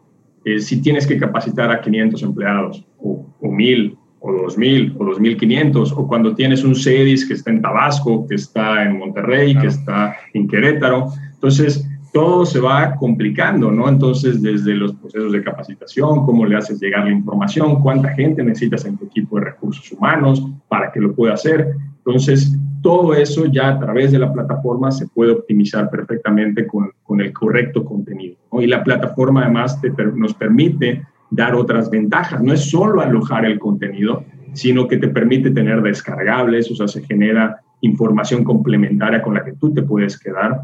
eh, 0.46 0.60
si 0.60 0.82
tienes 0.82 1.08
que 1.08 1.18
capacitar 1.18 1.72
a 1.72 1.80
500 1.80 2.24
empleados 2.24 2.86
o, 2.98 3.26
o 3.40 3.52
1000 3.52 3.98
o 4.26 4.32
2.000 4.32 4.96
o 4.98 5.04
2.500, 5.04 5.94
o 5.98 6.08
cuando 6.08 6.34
tienes 6.34 6.64
un 6.64 6.76
CEDIS 6.76 7.28
que 7.28 7.34
está 7.34 7.52
en 7.52 7.62
Tabasco, 7.62 8.26
que 8.26 8.36
está 8.36 8.84
en 8.84 8.98
Monterrey, 8.98 9.54
que 9.54 9.68
está 9.68 10.16
en 10.34 10.48
Querétaro. 10.48 11.10
Entonces, 11.34 11.86
todo 12.14 12.46
se 12.46 12.62
va 12.62 12.96
complicando, 12.96 13.70
¿no? 13.70 13.90
Entonces, 13.90 14.42
desde 14.42 14.76
los 14.76 14.94
procesos 14.94 15.34
de 15.34 15.44
capacitación, 15.44 16.26
cómo 16.26 16.46
le 16.46 16.56
haces 16.56 16.80
llegar 16.80 17.04
la 17.04 17.12
información, 17.12 17.82
cuánta 17.82 18.10
gente 18.10 18.42
necesitas 18.44 18.86
en 18.86 18.98
tu 18.98 19.06
equipo 19.08 19.38
de 19.38 19.46
recursos 19.46 19.92
humanos 19.92 20.42
para 20.70 20.90
que 20.90 21.02
lo 21.02 21.14
pueda 21.14 21.34
hacer. 21.34 21.74
Entonces, 21.98 22.58
todo 22.82 23.14
eso 23.14 23.48
ya 23.48 23.70
a 23.70 23.80
través 23.80 24.14
de 24.14 24.20
la 24.20 24.32
plataforma 24.32 24.90
se 24.92 25.08
puede 25.08 25.32
optimizar 25.32 25.90
perfectamente 25.90 26.66
con, 26.66 26.92
con 27.04 27.20
el 27.20 27.34
correcto 27.34 27.84
contenido. 27.84 28.38
¿no? 28.54 28.62
Y 28.62 28.68
la 28.68 28.84
plataforma 28.86 29.42
además 29.42 29.82
te, 29.82 29.92
nos 30.16 30.34
permite 30.34 31.04
dar 31.34 31.56
otras 31.56 31.90
ventajas. 31.90 32.42
No 32.42 32.54
es 32.54 32.70
solo 32.70 33.02
alojar 33.02 33.46
el 33.46 33.60
contenido, 33.60 34.24
sino 34.54 34.88
que 34.88 34.98
te 34.98 35.08
permite 35.08 35.52
tener 35.52 35.82
descargables, 35.82 36.70
o 36.72 36.76
sea, 36.76 36.88
se 36.88 37.04
genera 37.04 37.58
información 37.82 38.44
complementaria 38.44 39.22
con 39.22 39.34
la 39.34 39.44
que 39.44 39.54
tú 39.54 39.74
te 39.74 39.82
puedes 39.82 40.18
quedar. 40.18 40.62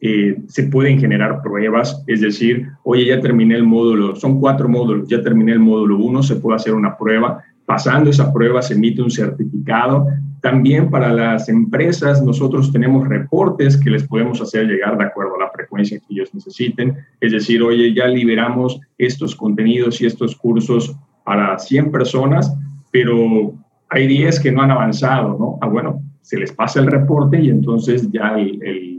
Eh, 0.00 0.36
se 0.46 0.64
pueden 0.64 1.00
generar 1.00 1.42
pruebas, 1.42 2.04
es 2.06 2.20
decir, 2.20 2.68
oye, 2.84 3.06
ya 3.06 3.20
terminé 3.20 3.56
el 3.56 3.64
módulo, 3.64 4.14
son 4.14 4.38
cuatro 4.38 4.68
módulos, 4.68 5.08
ya 5.08 5.20
terminé 5.20 5.52
el 5.52 5.58
módulo 5.58 5.98
uno, 5.98 6.22
se 6.22 6.36
puede 6.36 6.54
hacer 6.54 6.74
una 6.74 6.96
prueba, 6.96 7.42
pasando 7.66 8.08
esa 8.08 8.32
prueba 8.32 8.62
se 8.62 8.74
emite 8.74 9.02
un 9.02 9.10
certificado 9.10 10.06
También 10.40 10.90
para 10.90 11.12
las 11.12 11.48
empresas 11.48 12.22
nosotros 12.22 12.72
tenemos 12.72 13.08
reportes 13.08 13.76
que 13.76 13.90
les 13.90 14.06
podemos 14.06 14.40
hacer 14.40 14.66
llegar 14.66 14.96
de 14.96 15.04
acuerdo 15.04 15.34
a 15.36 15.44
la 15.44 15.50
frecuencia 15.50 15.98
que 15.98 16.06
ellos 16.10 16.32
necesiten. 16.34 16.96
Es 17.20 17.32
decir, 17.32 17.62
oye, 17.62 17.92
ya 17.94 18.06
liberamos 18.06 18.80
estos 18.98 19.34
contenidos 19.34 20.00
y 20.00 20.06
estos 20.06 20.36
cursos 20.36 20.94
para 21.24 21.58
100 21.58 21.90
personas, 21.90 22.54
pero 22.90 23.52
hay 23.88 24.06
10 24.06 24.40
que 24.40 24.52
no 24.52 24.62
han 24.62 24.70
avanzado, 24.70 25.36
¿no? 25.38 25.58
Ah, 25.60 25.66
bueno, 25.66 26.02
se 26.20 26.38
les 26.38 26.52
pasa 26.52 26.80
el 26.80 26.86
reporte 26.86 27.40
y 27.40 27.48
entonces 27.48 28.10
ya 28.12 28.38
el, 28.38 28.62
el, 28.62 28.97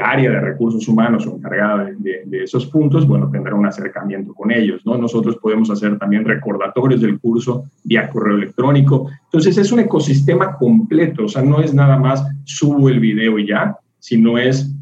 área 0.00 0.30
de 0.30 0.40
recursos 0.40 0.86
humanos 0.88 1.26
encargada 1.26 1.84
de, 1.98 2.22
de, 2.24 2.44
esos 2.44 2.66
puntos, 2.66 3.06
bueno, 3.06 3.30
tendrá 3.30 3.54
un 3.54 3.66
acercamiento 3.66 4.32
con 4.34 4.50
ellos, 4.50 4.84
¿no? 4.84 4.96
Nosotros 4.96 5.36
podemos 5.36 5.70
hacer 5.70 5.98
también 5.98 6.24
recordatorios 6.24 7.00
del 7.00 7.18
curso 7.18 7.64
vía 7.84 8.08
correo 8.08 8.36
electrónico. 8.36 9.10
Entonces 9.24 9.58
es 9.58 9.72
un 9.72 9.80
ecosistema 9.80 10.56
completo, 10.56 11.24
o 11.24 11.28
sea, 11.28 11.42
no 11.42 11.60
es 11.60 11.74
nada 11.74 11.98
más 11.98 12.24
subo 12.44 12.88
el 12.88 13.00
video 13.00 13.38
y 13.38 13.48
ya, 13.48 13.76
sino 13.98 14.38
es 14.38 14.74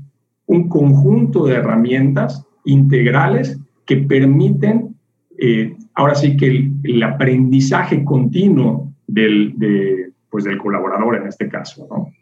un 0.47 0.69
conjunto 0.69 1.47
de 1.47 1.55
herramientas 1.55 2.45
integrales 2.65 3.59
que 3.87 3.99
permiten, 3.99 4.97
eh, 5.39 5.77
ahora 5.95 6.15
sí 6.15 6.37
que 6.37 6.47
el, 6.47 6.73
el 6.85 7.03
aprendizaje 7.03 8.05
continuo 8.05 8.93
del, 9.07 9.55
de, 9.57 10.13
pues 10.29 10.45
del 10.45 10.59
colaborador 10.59 11.17
en 11.17 11.27
este 11.27 11.49
caso, 11.49 11.87
¿no? 11.91 12.13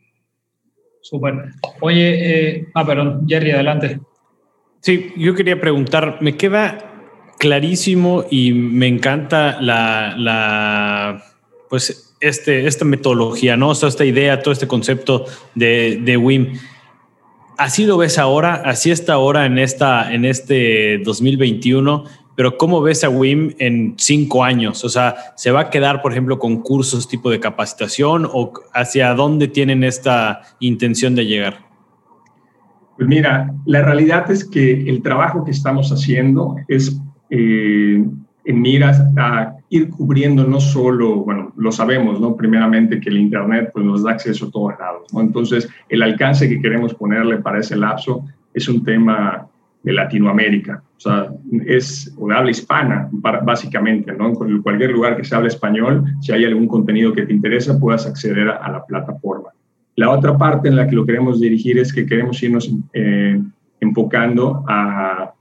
Súper. 1.08 1.34
Oye, 1.80 2.56
eh, 2.58 2.68
ah, 2.74 2.84
perdón, 2.84 3.24
Jerry, 3.26 3.52
adelante. 3.52 3.98
Sí, 4.80 5.10
yo 5.16 5.34
quería 5.34 5.58
preguntar, 5.58 6.18
me 6.20 6.36
queda 6.36 6.84
clarísimo 7.38 8.26
y 8.30 8.52
me 8.52 8.88
encanta 8.88 9.58
la, 9.62 10.14
la 10.18 11.24
pues 11.70 12.14
este, 12.20 12.66
esta 12.66 12.84
metodología, 12.84 13.56
¿no? 13.56 13.70
O 13.70 13.72
esta 13.72 14.04
idea, 14.04 14.42
todo 14.42 14.52
este 14.52 14.68
concepto 14.68 15.24
de, 15.54 15.98
de 16.02 16.18
WIM. 16.18 16.58
Así 17.56 17.86
lo 17.86 17.96
ves 17.96 18.18
ahora, 18.18 18.56
así 18.66 18.90
está 18.90 19.14
ahora 19.14 19.46
en, 19.46 19.58
esta, 19.58 20.12
en 20.12 20.26
este 20.26 20.98
2021 20.98 22.04
pero 22.38 22.56
¿cómo 22.56 22.80
ves 22.80 23.02
a 23.02 23.08
WIM 23.08 23.54
en 23.58 23.94
cinco 23.96 24.44
años? 24.44 24.84
O 24.84 24.88
sea, 24.88 25.16
¿se 25.34 25.50
va 25.50 25.62
a 25.62 25.70
quedar, 25.70 26.00
por 26.02 26.12
ejemplo, 26.12 26.38
con 26.38 26.62
cursos 26.62 27.08
tipo 27.08 27.32
de 27.32 27.40
capacitación 27.40 28.28
o 28.32 28.52
hacia 28.72 29.12
dónde 29.14 29.48
tienen 29.48 29.82
esta 29.82 30.42
intención 30.60 31.16
de 31.16 31.26
llegar? 31.26 31.58
Pues 32.96 33.08
mira, 33.08 33.52
la 33.66 33.82
realidad 33.82 34.30
es 34.30 34.44
que 34.44 34.88
el 34.88 35.02
trabajo 35.02 35.44
que 35.44 35.50
estamos 35.50 35.90
haciendo 35.90 36.54
es 36.68 37.02
eh, 37.28 38.04
en 38.44 38.60
miras 38.60 39.02
a 39.16 39.56
ir 39.68 39.90
cubriendo 39.90 40.44
no 40.44 40.60
solo, 40.60 41.16
bueno, 41.16 41.52
lo 41.56 41.72
sabemos, 41.72 42.20
¿no? 42.20 42.36
Primeramente 42.36 43.00
que 43.00 43.08
el 43.08 43.18
Internet 43.18 43.70
pues, 43.72 43.84
nos 43.84 44.04
da 44.04 44.12
acceso 44.12 44.46
a 44.46 44.50
todos 44.52 44.74
lados, 44.78 45.12
¿no? 45.12 45.22
Entonces, 45.22 45.68
el 45.88 46.02
alcance 46.02 46.48
que 46.48 46.62
queremos 46.62 46.94
ponerle 46.94 47.38
para 47.38 47.58
ese 47.58 47.74
lapso 47.74 48.24
es 48.54 48.68
un 48.68 48.84
tema 48.84 49.48
de 49.82 49.92
Latinoamérica. 49.92 50.84
O 50.98 51.00
sea, 51.00 51.30
es 51.64 52.12
o 52.18 52.26
de 52.28 52.34
habla 52.34 52.50
hispana, 52.50 53.08
básicamente, 53.12 54.12
¿no? 54.12 54.30
En 54.30 54.62
cualquier 54.62 54.90
lugar 54.90 55.16
que 55.16 55.22
se 55.22 55.34
hable 55.34 55.46
español, 55.46 56.04
si 56.20 56.32
hay 56.32 56.44
algún 56.44 56.66
contenido 56.66 57.12
que 57.12 57.22
te 57.22 57.32
interesa, 57.32 57.78
puedas 57.78 58.04
acceder 58.04 58.48
a, 58.48 58.68
la 58.68 58.84
plataforma. 58.84 59.50
La 59.94 60.10
otra 60.10 60.36
parte 60.36 60.68
en 60.68 60.74
la 60.74 60.88
que 60.88 60.96
lo 60.96 61.06
queremos 61.06 61.40
dirigir 61.40 61.78
es 61.78 61.92
que 61.92 62.04
queremos 62.04 62.42
irnos 62.42 62.68
eh, 62.92 63.40
enfocando 63.80 64.64
a, 64.66 65.32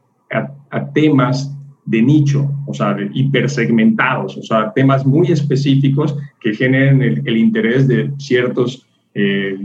a, 0.69 0.91
temas 0.93 1.51
de 1.85 2.03
nicho, 2.03 2.51
o 2.67 2.73
sea, 2.73 2.93
de 2.93 3.09
hipersegmentados, 3.11 4.37
o 4.37 4.43
sea, 4.43 4.71
temas 4.73 5.07
muy 5.07 5.31
específicos 5.31 6.15
que 6.39 6.53
generen 6.53 7.01
el, 7.01 7.35
interés 7.35 7.87
de 7.87 8.11
ciertos 8.19 8.85
eh, 9.15 9.57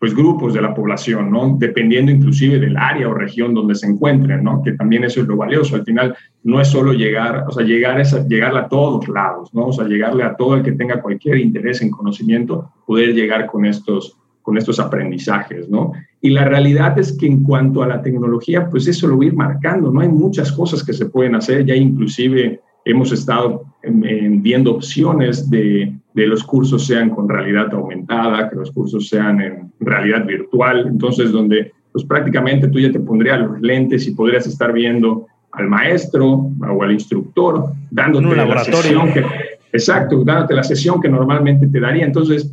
pues 0.00 0.14
grupos 0.14 0.54
de 0.54 0.62
la 0.62 0.74
población, 0.74 1.30
¿no? 1.30 1.56
Dependiendo 1.58 2.10
inclusive 2.10 2.58
del 2.58 2.74
área 2.78 3.06
o 3.06 3.12
región 3.12 3.52
donde 3.52 3.74
se 3.74 3.86
encuentren, 3.86 4.42
¿no? 4.42 4.62
Que 4.62 4.72
también 4.72 5.04
eso 5.04 5.20
es 5.20 5.26
lo 5.26 5.36
valioso. 5.36 5.76
Al 5.76 5.84
final 5.84 6.16
no 6.42 6.58
es 6.58 6.68
solo 6.68 6.94
llegar, 6.94 7.44
o 7.46 7.52
sea, 7.52 7.66
llegar 7.66 8.00
es 8.00 8.26
llegarle 8.26 8.60
a 8.60 8.68
todos 8.68 9.06
lados, 9.08 9.52
¿no? 9.52 9.66
O 9.66 9.72
sea, 9.74 9.86
llegarle 9.86 10.24
a 10.24 10.34
todo 10.36 10.54
el 10.54 10.62
que 10.62 10.72
tenga 10.72 11.02
cualquier 11.02 11.36
interés 11.36 11.82
en 11.82 11.90
conocimiento, 11.90 12.72
poder 12.86 13.14
llegar 13.14 13.46
con 13.46 13.66
estos, 13.66 14.16
con 14.40 14.56
estos 14.56 14.80
aprendizajes, 14.80 15.68
¿no? 15.68 15.92
Y 16.22 16.30
la 16.30 16.46
realidad 16.46 16.98
es 16.98 17.12
que 17.12 17.26
en 17.26 17.42
cuanto 17.42 17.82
a 17.82 17.86
la 17.86 18.00
tecnología, 18.00 18.70
pues 18.70 18.88
eso 18.88 19.06
lo 19.06 19.16
voy 19.16 19.26
a 19.26 19.28
ir 19.28 19.36
marcando, 19.36 19.92
¿no? 19.92 20.00
Hay 20.00 20.08
muchas 20.08 20.50
cosas 20.50 20.82
que 20.82 20.94
se 20.94 21.10
pueden 21.10 21.34
hacer, 21.34 21.66
ya 21.66 21.74
inclusive 21.74 22.58
hemos 22.86 23.12
estado 23.12 23.64
viendo 23.82 24.72
opciones 24.72 25.50
de 25.50 25.92
de 26.14 26.26
los 26.26 26.42
cursos 26.44 26.86
sean 26.86 27.10
con 27.10 27.28
realidad 27.28 27.72
aumentada, 27.72 28.48
que 28.48 28.56
los 28.56 28.70
cursos 28.70 29.08
sean 29.08 29.40
en 29.40 29.72
realidad 29.80 30.26
virtual, 30.26 30.86
entonces 30.86 31.30
donde 31.30 31.72
pues 31.92 32.04
prácticamente 32.04 32.68
tú 32.68 32.78
ya 32.78 32.92
te 32.92 33.00
pondrías 33.00 33.40
los 33.40 33.60
lentes 33.60 34.06
y 34.06 34.12
podrías 34.12 34.46
estar 34.46 34.72
viendo 34.72 35.26
al 35.52 35.68
maestro 35.68 36.28
o 36.28 36.82
al 36.82 36.92
instructor 36.92 37.72
dándote 37.90 38.36
la 38.36 38.64
sesión 38.64 39.12
que, 39.12 39.24
exacto, 39.72 40.22
dándote 40.24 40.54
la 40.54 40.62
sesión 40.62 41.00
que 41.00 41.08
normalmente 41.08 41.66
te 41.66 41.80
daría. 41.80 42.04
Entonces, 42.04 42.52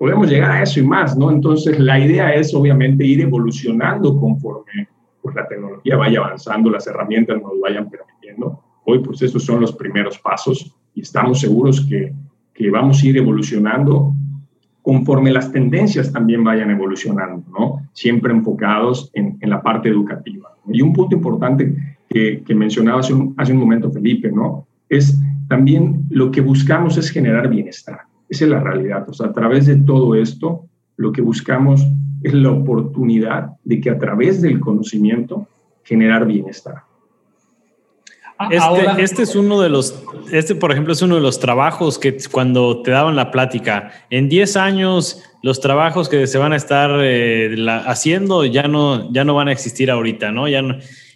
podemos 0.00 0.30
llegar 0.30 0.50
a 0.50 0.62
eso 0.62 0.80
y 0.80 0.82
más, 0.82 1.16
¿no? 1.16 1.30
Entonces, 1.30 1.78
la 1.78 1.98
idea 1.98 2.34
es 2.34 2.54
obviamente 2.54 3.04
ir 3.04 3.20
evolucionando 3.20 4.16
conforme 4.18 4.88
pues, 5.20 5.34
la 5.34 5.46
tecnología 5.46 5.96
vaya 5.96 6.20
avanzando, 6.20 6.70
las 6.70 6.86
herramientas 6.86 7.40
nos 7.40 7.60
vayan 7.60 7.90
permitiendo. 7.90 8.62
Hoy, 8.86 9.00
pues, 9.00 9.20
estos 9.20 9.44
son 9.44 9.60
los 9.60 9.72
primeros 9.72 10.18
pasos 10.18 10.74
y 10.94 11.02
estamos 11.02 11.40
seguros 11.40 11.86
que 11.86 12.14
que 12.60 12.70
vamos 12.70 13.02
a 13.02 13.06
ir 13.06 13.16
evolucionando 13.16 14.14
conforme 14.82 15.32
las 15.32 15.50
tendencias 15.50 16.12
también 16.12 16.44
vayan 16.44 16.70
evolucionando, 16.70 17.42
¿no? 17.58 17.88
Siempre 17.94 18.34
enfocados 18.34 19.10
en, 19.14 19.38
la 19.40 19.62
parte 19.62 19.88
educativa. 19.88 20.50
Y 20.70 20.82
un 20.82 20.92
punto 20.92 21.16
importante 21.16 21.74
que, 22.10 22.42
que 22.44 22.54
mencionaba 22.54 23.00
hace 23.00 23.14
un, 23.14 23.34
hace 23.38 23.54
un 23.54 23.60
momento 23.60 23.90
Felipe, 23.90 24.30
¿no? 24.30 24.66
Es 24.90 25.18
también 25.48 26.04
lo 26.10 26.30
que 26.30 26.42
buscamos 26.42 26.98
es 26.98 27.08
generar 27.10 27.48
bienestar. 27.48 28.00
Esa 28.28 28.44
es 28.44 28.50
la 28.50 28.60
realidad. 28.60 29.08
O 29.08 29.14
sea, 29.14 29.28
a 29.28 29.32
través 29.32 29.64
de 29.64 29.76
todo 29.76 30.14
esto, 30.14 30.66
lo 30.98 31.12
que 31.12 31.22
buscamos 31.22 31.86
es 32.22 32.34
la 32.34 32.50
oportunidad 32.50 33.52
de 33.64 33.80
que 33.80 33.88
a 33.88 33.98
través 33.98 34.42
del 34.42 34.60
conocimiento 34.60 35.46
generar 35.82 36.26
bienestar. 36.26 36.89
Este, 38.48 39.02
este, 39.02 39.22
es 39.22 39.36
uno 39.36 39.60
de 39.60 39.68
los, 39.68 40.02
este 40.32 40.54
por 40.54 40.72
ejemplo 40.72 40.94
es 40.94 41.02
uno 41.02 41.16
de 41.16 41.20
los 41.20 41.40
trabajos 41.40 41.98
que 41.98 42.16
cuando 42.30 42.80
te 42.82 42.90
daban 42.90 43.14
la 43.14 43.30
plática, 43.30 43.92
en 44.08 44.30
10 44.30 44.56
años 44.56 45.22
los 45.42 45.60
trabajos 45.60 46.08
que 46.08 46.26
se 46.26 46.38
van 46.38 46.54
a 46.54 46.56
estar 46.56 46.90
eh, 47.02 47.54
haciendo 47.86 48.46
ya 48.46 48.66
no, 48.66 49.12
ya 49.12 49.24
no 49.24 49.34
van 49.34 49.48
a 49.48 49.52
existir 49.52 49.90
ahorita, 49.90 50.32
¿no? 50.32 50.48
Ya 50.48 50.62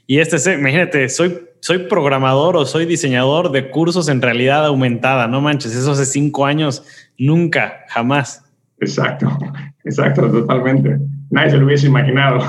y 0.06 0.18
este, 0.18 0.36
es, 0.36 0.46
imagínate, 0.46 1.08
soy, 1.08 1.38
soy 1.60 1.78
programador 1.78 2.56
o 2.56 2.66
soy 2.66 2.84
diseñador 2.84 3.50
de 3.52 3.70
cursos 3.70 4.08
en 4.08 4.20
realidad 4.20 4.66
aumentada, 4.66 5.26
no 5.26 5.40
manches, 5.40 5.74
eso 5.74 5.92
hace 5.92 6.04
cinco 6.04 6.44
años, 6.44 6.84
nunca, 7.16 7.84
jamás. 7.88 8.44
Exacto, 8.80 9.26
exacto, 9.84 10.30
totalmente. 10.30 10.98
Nadie 11.30 11.50
se 11.50 11.56
lo 11.56 11.64
hubiese 11.64 11.86
imaginado. 11.86 12.44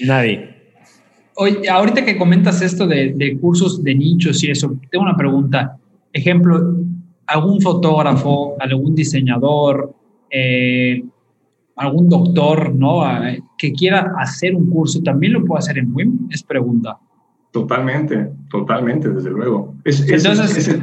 Nadie. 0.00 0.53
Oye, 1.36 1.68
ahorita 1.68 2.04
que 2.04 2.16
comentas 2.16 2.62
esto 2.62 2.86
de, 2.86 3.38
cursos 3.40 3.82
de 3.82 3.94
nichos 3.94 4.42
y 4.44 4.50
eso, 4.50 4.76
tengo 4.90 5.04
una 5.04 5.16
pregunta. 5.16 5.76
Ejemplo, 6.12 6.76
algún 7.26 7.60
fotógrafo, 7.60 8.54
algún 8.60 8.94
diseñador, 8.94 9.94
eh, 10.30 11.02
algún 11.76 12.08
doctor, 12.08 12.74
¿no? 12.74 13.02
Que 13.58 13.72
quiera 13.72 14.12
hacer 14.18 14.54
un 14.54 14.70
curso, 14.70 15.02
¿también 15.02 15.32
lo 15.32 15.44
puede 15.44 15.58
hacer 15.58 15.78
en 15.78 15.92
WIM? 15.92 16.28
Es 16.30 16.42
pregunta. 16.42 16.98
Totalmente, 17.50 18.30
totalmente, 18.50 19.08
desde 19.08 19.30
luego. 19.30 19.74
Es, 19.84 20.00
Entonces, 20.08 20.80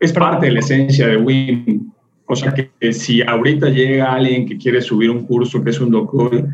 es, 0.00 0.12
parte 0.12 0.46
de 0.46 0.52
la 0.52 0.60
esencia 0.60 1.08
de 1.08 1.16
WIM. 1.16 1.90
O 2.26 2.34
sea, 2.34 2.52
que 2.52 2.92
si 2.92 3.22
ahorita 3.22 3.68
llega 3.68 4.12
alguien 4.12 4.46
que 4.46 4.58
quiere 4.58 4.80
subir 4.80 5.10
un 5.10 5.24
curso 5.24 5.62
que 5.62 5.70
es 5.70 5.80
un 5.80 5.90
doctor, 5.90 6.48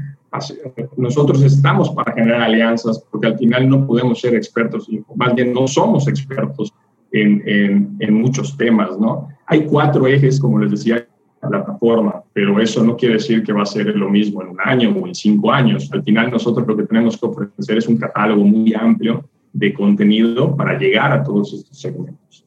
nosotros 0.97 1.43
estamos 1.43 1.91
para 1.91 2.13
generar 2.13 2.43
alianzas 2.43 3.05
porque 3.11 3.27
al 3.27 3.39
final 3.39 3.69
no 3.69 3.87
podemos 3.87 4.21
ser 4.21 4.35
expertos, 4.35 4.89
más 5.15 5.35
bien 5.35 5.53
no 5.53 5.67
somos 5.67 6.09
expertos 6.09 6.73
en, 7.13 7.97
en, 8.01 8.15
muchos 8.15 8.57
temas, 8.57 8.99
¿no? 8.99 9.29
Hay 9.47 9.67
cuatro 9.67 10.07
ejes, 10.07 10.41
como 10.41 10.59
les 10.59 10.71
decía, 10.71 11.07
la 11.43 11.49
plataforma, 11.49 12.23
pero 12.33 12.59
eso 12.61 12.83
no 12.83 12.97
quiere 12.97 13.15
decir 13.15 13.43
que 13.43 13.53
va 13.53 13.63
a 13.63 13.67
ser 13.67 13.87
lo 13.97 14.09
mismo 14.09 14.43
en 14.43 14.49
un 14.49 14.59
año 14.65 14.91
o 14.91 15.07
en 15.07 15.15
cinco 15.15 15.53
años. 15.53 15.91
Al 15.93 16.03
final 16.03 16.31
nosotros 16.31 16.67
lo 16.67 16.77
que 16.77 16.85
tenemos 16.85 17.19
que 17.19 17.27
ofrecer 17.27 17.79
es 17.79 17.89
un 17.89 17.99
catálogo 17.99 18.45
muy 18.45 18.73
amplio 18.73 19.29
de 19.53 19.75
contenido 19.75 20.57
para 20.57 20.79
llegar 20.79 21.13
a 21.13 21.23
todos 21.23 21.53
estos 21.53 21.79
segmentos. 21.79 22.47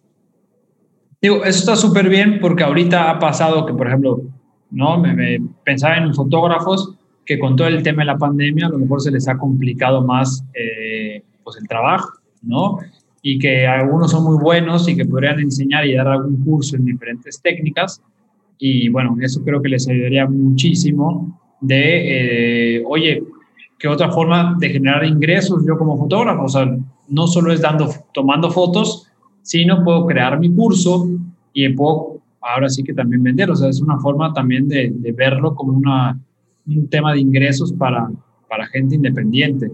Digo, 1.21 1.43
eso 1.43 1.59
está 1.59 1.75
súper 1.75 2.09
bien 2.09 2.39
porque 2.41 2.63
ahorita 2.63 3.11
ha 3.11 3.19
pasado 3.19 3.65
que, 3.65 3.73
por 3.73 3.87
ejemplo, 3.87 4.21
¿no? 4.71 4.97
Me, 4.97 5.13
me 5.13 5.41
pensaba 5.63 5.97
en 5.97 6.13
fotógrafos 6.13 6.94
que 7.25 7.39
con 7.39 7.55
todo 7.55 7.67
el 7.67 7.81
tema 7.83 8.03
de 8.03 8.07
la 8.07 8.17
pandemia 8.17 8.67
a 8.67 8.69
lo 8.69 8.77
mejor 8.77 9.01
se 9.01 9.11
les 9.11 9.27
ha 9.27 9.37
complicado 9.37 10.03
más 10.03 10.45
eh, 10.53 11.23
pues 11.43 11.57
el 11.57 11.67
trabajo, 11.67 12.19
¿no? 12.41 12.79
Y 13.21 13.39
que 13.39 13.65
algunos 13.65 14.11
son 14.11 14.23
muy 14.23 14.37
buenos 14.37 14.87
y 14.87 14.95
que 14.95 15.05
podrían 15.05 15.39
enseñar 15.39 15.85
y 15.85 15.95
dar 15.95 16.07
algún 16.07 16.43
curso 16.43 16.75
en 16.75 16.85
diferentes 16.85 17.41
técnicas, 17.41 18.01
y 18.57 18.89
bueno, 18.89 19.15
eso 19.21 19.43
creo 19.43 19.61
que 19.61 19.69
les 19.69 19.87
ayudaría 19.87 20.27
muchísimo 20.27 21.39
de, 21.61 22.77
eh, 22.77 22.83
oye, 22.87 23.23
¿qué 23.77 23.87
otra 23.87 24.11
forma 24.11 24.55
de 24.59 24.69
generar 24.69 25.03
ingresos 25.05 25.63
yo 25.67 25.77
como 25.77 25.97
fotógrafo? 25.97 26.43
O 26.43 26.49
sea, 26.49 26.77
no 27.09 27.27
solo 27.27 27.51
es 27.51 27.61
dando, 27.61 27.89
tomando 28.13 28.49
fotos, 28.49 29.07
sino 29.41 29.83
puedo 29.83 30.05
crear 30.05 30.39
mi 30.39 30.53
curso 30.53 31.07
y 31.53 31.67
puedo 31.69 32.21
ahora 32.41 32.69
sí 32.69 32.83
que 32.83 32.93
también 32.93 33.23
vender. 33.23 33.51
O 33.51 33.55
sea, 33.55 33.69
es 33.69 33.81
una 33.81 33.99
forma 33.99 34.33
también 34.33 34.67
de, 34.67 34.91
de 34.93 35.11
verlo 35.11 35.53
como 35.55 35.73
una, 35.73 36.17
un 36.67 36.89
tema 36.89 37.13
de 37.13 37.19
ingresos 37.19 37.73
para, 37.73 38.09
para 38.49 38.67
gente 38.67 38.95
independiente. 38.95 39.71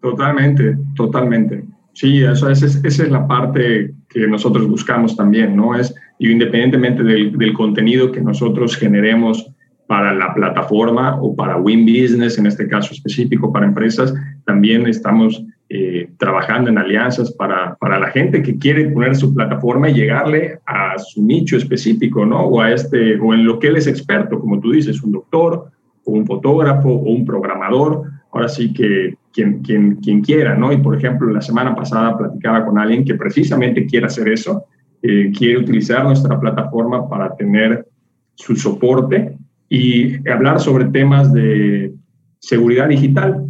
Totalmente, 0.00 0.78
totalmente. 0.94 1.64
Sí, 1.92 2.22
eso, 2.22 2.48
esa, 2.48 2.66
es, 2.66 2.84
esa 2.84 3.02
es 3.02 3.10
la 3.10 3.26
parte 3.26 3.92
que 4.08 4.26
nosotros 4.28 4.68
buscamos 4.68 5.16
también, 5.16 5.56
¿no? 5.56 5.74
Es, 5.74 5.94
independientemente 6.20 7.02
del, 7.02 7.36
del, 7.36 7.52
contenido 7.52 8.12
que 8.12 8.20
nosotros 8.20 8.76
generemos 8.76 9.50
para 9.88 10.12
la 10.12 10.34
plataforma 10.34 11.18
o 11.20 11.34
para 11.34 11.56
Win 11.56 11.86
Business, 11.86 12.38
en 12.38 12.44
este 12.44 12.68
caso 12.68 12.92
específico 12.92 13.50
para 13.50 13.66
empresas, 13.66 14.14
también 14.44 14.86
estamos 14.86 15.42
eh, 15.70 16.10
trabajando 16.18 16.68
en 16.68 16.76
alianzas 16.76 17.32
para, 17.32 17.74
para, 17.76 17.98
la 17.98 18.08
gente 18.08 18.42
que 18.42 18.58
quiere 18.58 18.90
poner 18.90 19.16
su 19.16 19.34
plataforma 19.34 19.88
y 19.88 19.94
llegarle 19.94 20.60
a 20.66 20.98
su 20.98 21.24
nicho 21.24 21.56
específico, 21.56 22.26
¿no? 22.26 22.40
O, 22.40 22.60
a 22.60 22.70
este, 22.70 23.18
o 23.18 23.32
en 23.32 23.46
lo 23.46 23.58
que 23.58 23.68
él 23.68 23.76
es 23.76 23.86
experto, 23.86 24.38
como 24.38 24.60
tú 24.60 24.72
dices, 24.72 25.02
un 25.02 25.12
doctor, 25.12 25.70
o 26.04 26.12
un 26.12 26.26
fotógrafo, 26.26 26.90
o 26.90 27.10
un 27.10 27.24
programador, 27.24 28.02
ahora 28.30 28.48
sí 28.48 28.74
que 28.74 29.16
quien, 29.32 29.62
quien, 29.62 29.96
quien 29.96 30.20
quiera, 30.20 30.54
¿no? 30.54 30.70
Y 30.70 30.76
por 30.76 30.96
ejemplo, 30.96 31.30
la 31.30 31.40
semana 31.40 31.74
pasada 31.74 32.18
platicaba 32.18 32.66
con 32.66 32.78
alguien 32.78 33.06
que 33.06 33.14
precisamente 33.14 33.86
quiere 33.86 34.04
hacer 34.04 34.28
eso, 34.28 34.66
eh, 35.00 35.32
quiere 35.34 35.56
utilizar 35.56 36.04
nuestra 36.04 36.38
plataforma 36.38 37.08
para 37.08 37.34
tener 37.34 37.86
su 38.34 38.54
soporte 38.54 39.37
y 39.68 40.28
hablar 40.28 40.60
sobre 40.60 40.86
temas 40.86 41.32
de 41.32 41.92
seguridad 42.38 42.88
digital, 42.88 43.46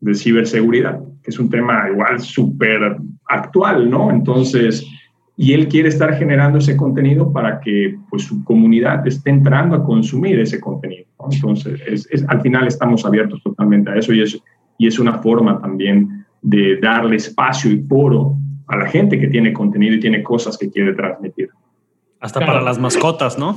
de 0.00 0.14
ciberseguridad, 0.14 1.00
que 1.22 1.30
es 1.30 1.38
un 1.38 1.50
tema 1.50 1.88
igual 1.90 2.20
súper 2.20 2.96
actual, 3.26 3.90
¿no? 3.90 4.10
Entonces, 4.10 4.86
y 5.36 5.52
él 5.52 5.68
quiere 5.68 5.88
estar 5.88 6.14
generando 6.14 6.58
ese 6.58 6.76
contenido 6.76 7.32
para 7.32 7.60
que 7.60 7.96
pues, 8.08 8.24
su 8.24 8.44
comunidad 8.44 9.06
esté 9.06 9.30
entrando 9.30 9.76
a 9.76 9.84
consumir 9.84 10.38
ese 10.38 10.60
contenido. 10.60 11.06
Entonces, 11.30 12.06
es, 12.10 12.24
al 12.28 12.40
final 12.40 12.66
estamos 12.66 13.04
abiertos 13.04 13.42
totalmente 13.42 13.90
a 13.90 13.96
eso 13.96 14.12
y 14.12 14.22
es, 14.22 14.38
y 14.78 14.86
es 14.86 14.98
una 14.98 15.18
forma 15.18 15.60
también 15.60 16.26
de 16.42 16.78
darle 16.80 17.16
espacio 17.16 17.70
y 17.70 17.82
foro 17.82 18.36
a 18.66 18.76
la 18.76 18.86
gente 18.86 19.18
que 19.18 19.26
tiene 19.26 19.52
contenido 19.52 19.94
y 19.94 20.00
tiene 20.00 20.22
cosas 20.22 20.56
que 20.56 20.70
quiere 20.70 20.94
transmitir. 20.94 21.50
Hasta 22.20 22.40
para 22.40 22.60
las 22.62 22.78
mascotas, 22.78 23.38
¿no? 23.38 23.56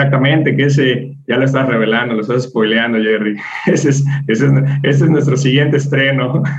Exactamente, 0.00 0.56
que 0.56 0.64
ese 0.64 1.14
ya 1.28 1.36
lo 1.36 1.44
estás 1.44 1.68
revelando, 1.68 2.14
lo 2.14 2.22
estás 2.22 2.44
spoileando, 2.44 2.98
Jerry. 2.98 3.36
Ese 3.66 3.90
es, 3.90 4.04
ese 4.28 4.46
es, 4.46 4.52
ese 4.82 5.04
es 5.04 5.10
nuestro 5.10 5.36
siguiente 5.36 5.76
estreno. 5.76 6.42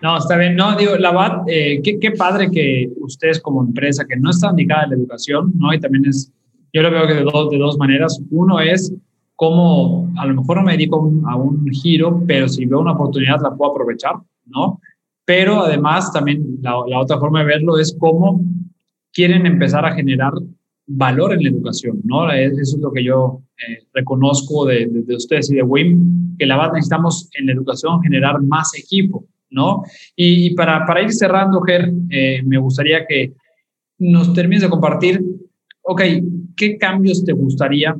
No, 0.00 0.18
está 0.18 0.36
bien. 0.36 0.56
No, 0.56 0.76
digo, 0.76 0.96
la 0.96 1.12
VAT, 1.12 1.44
eh, 1.46 1.80
qué, 1.84 2.00
qué, 2.00 2.10
padre 2.10 2.50
que 2.50 2.90
ustedes 2.96 3.38
como 3.38 3.62
empresa 3.62 4.04
que 4.04 4.16
no 4.16 4.30
está 4.30 4.50
indicada 4.50 4.82
en 4.82 4.90
la 4.90 4.96
educación, 4.96 5.52
¿no? 5.54 5.72
Y 5.72 5.78
también 5.78 6.06
es, 6.06 6.32
yo 6.72 6.82
lo 6.82 6.90
veo 6.90 7.06
que 7.06 7.14
de, 7.14 7.22
dos 7.22 7.50
de 7.50 7.58
dos 7.58 7.78
maneras. 7.78 8.20
Uno 8.32 8.58
es 8.58 8.92
cómo, 9.36 10.12
a 10.16 10.26
lo 10.26 10.34
mejor 10.34 10.56
no 10.56 10.64
me 10.64 10.72
dedico 10.72 11.08
a 11.28 11.36
un 11.36 11.68
giro, 11.68 12.20
pero 12.26 12.48
si 12.48 12.66
veo 12.66 12.80
una 12.80 12.94
oportunidad 12.94 13.40
la 13.42 13.54
puedo 13.54 13.70
aprovechar, 13.70 14.16
¿no? 14.46 14.80
Pero 15.24 15.60
además 15.60 16.12
también 16.12 16.58
la, 16.60 16.72
la 16.88 16.98
otra 16.98 17.18
forma 17.18 17.38
de 17.38 17.44
verlo 17.44 17.78
es 17.78 17.96
cómo 17.96 18.40
quieren 19.12 19.46
empezar 19.46 19.86
a 19.86 19.94
generar 19.94 20.32
valor 20.86 21.32
en 21.32 21.42
la 21.42 21.48
educación, 21.48 22.00
¿no? 22.04 22.30
Eso 22.30 22.60
es 22.60 22.78
lo 22.80 22.92
que 22.92 23.04
yo 23.04 23.42
eh, 23.56 23.84
reconozco 23.92 24.66
de, 24.66 24.86
de, 24.86 25.02
de, 25.02 25.16
ustedes 25.16 25.50
y 25.50 25.56
de 25.56 25.62
WIM, 25.62 26.36
que 26.38 26.46
la 26.46 26.56
VAT 26.56 26.74
necesitamos 26.74 27.28
en 27.38 27.46
la 27.46 27.52
educación 27.52 28.02
generar 28.02 28.42
más 28.42 28.72
equipo, 28.76 29.26
¿no? 29.50 29.82
Y, 30.16 30.54
para, 30.54 30.84
para, 30.86 31.02
ir 31.02 31.12
cerrando, 31.12 31.60
Ger, 31.62 31.92
eh, 32.10 32.42
me 32.44 32.58
gustaría 32.58 33.06
que 33.06 33.32
nos 33.98 34.32
termines 34.32 34.62
de 34.62 34.70
compartir, 34.70 35.22
ok, 35.82 36.02
¿qué 36.56 36.76
cambios 36.78 37.24
te 37.24 37.32
gustaría 37.32 37.96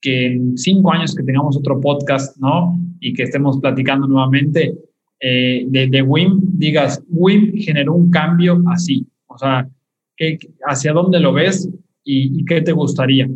que 0.00 0.26
en 0.26 0.56
cinco 0.56 0.92
años 0.92 1.14
que 1.14 1.22
tengamos 1.22 1.56
otro 1.56 1.80
podcast, 1.80 2.36
¿no? 2.38 2.78
Y 3.00 3.12
que 3.12 3.24
estemos 3.24 3.58
platicando 3.60 4.06
nuevamente 4.06 4.76
eh, 5.20 5.64
de, 5.66 5.88
de, 5.88 6.02
WIM, 6.02 6.40
digas, 6.54 7.02
WIM 7.08 7.52
generó 7.58 7.94
un 7.94 8.10
cambio 8.10 8.62
así, 8.68 9.06
o 9.26 9.36
sea, 9.36 9.68
¿qué, 10.16 10.38
¿hacia 10.64 10.92
dónde 10.92 11.20
lo 11.20 11.32
ves 11.32 11.68
y, 12.10 12.44
qué 12.46 12.62
te 12.62 12.72
gustaría? 12.72 13.28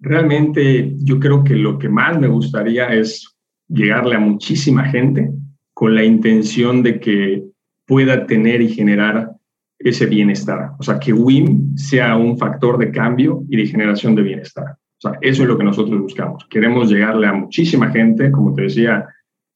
Realmente 0.00 0.94
yo 0.98 1.20
creo 1.20 1.44
que 1.44 1.54
lo 1.54 1.78
que 1.78 1.88
más 1.88 2.18
me 2.18 2.26
gustaría 2.26 2.88
es 2.88 3.36
llegarle 3.68 4.16
a 4.16 4.20
muchísima 4.20 4.84
gente 4.84 5.30
con 5.72 5.94
la 5.94 6.04
intención 6.04 6.82
de 6.82 6.98
que 6.98 7.44
pueda 7.86 8.26
tener 8.26 8.60
y 8.60 8.68
generar 8.68 9.30
ese 9.78 10.06
bienestar. 10.06 10.72
O 10.78 10.82
sea, 10.82 10.98
que 10.98 11.12
WIM 11.12 11.76
sea 11.76 12.16
un 12.16 12.36
factor 12.36 12.76
de 12.76 12.90
cambio 12.90 13.44
y 13.48 13.56
de 13.56 13.66
generación 13.66 14.16
de 14.16 14.22
bienestar. 14.22 14.64
O 14.70 15.00
sea, 15.00 15.12
eso 15.20 15.42
es 15.42 15.48
lo 15.48 15.56
que 15.56 15.64
nosotros 15.64 16.00
buscamos. 16.00 16.44
Queremos 16.50 16.90
llegarle 16.90 17.28
a 17.28 17.32
muchísima 17.32 17.90
gente, 17.90 18.32
como 18.32 18.52
te 18.54 18.62
decía, 18.62 19.06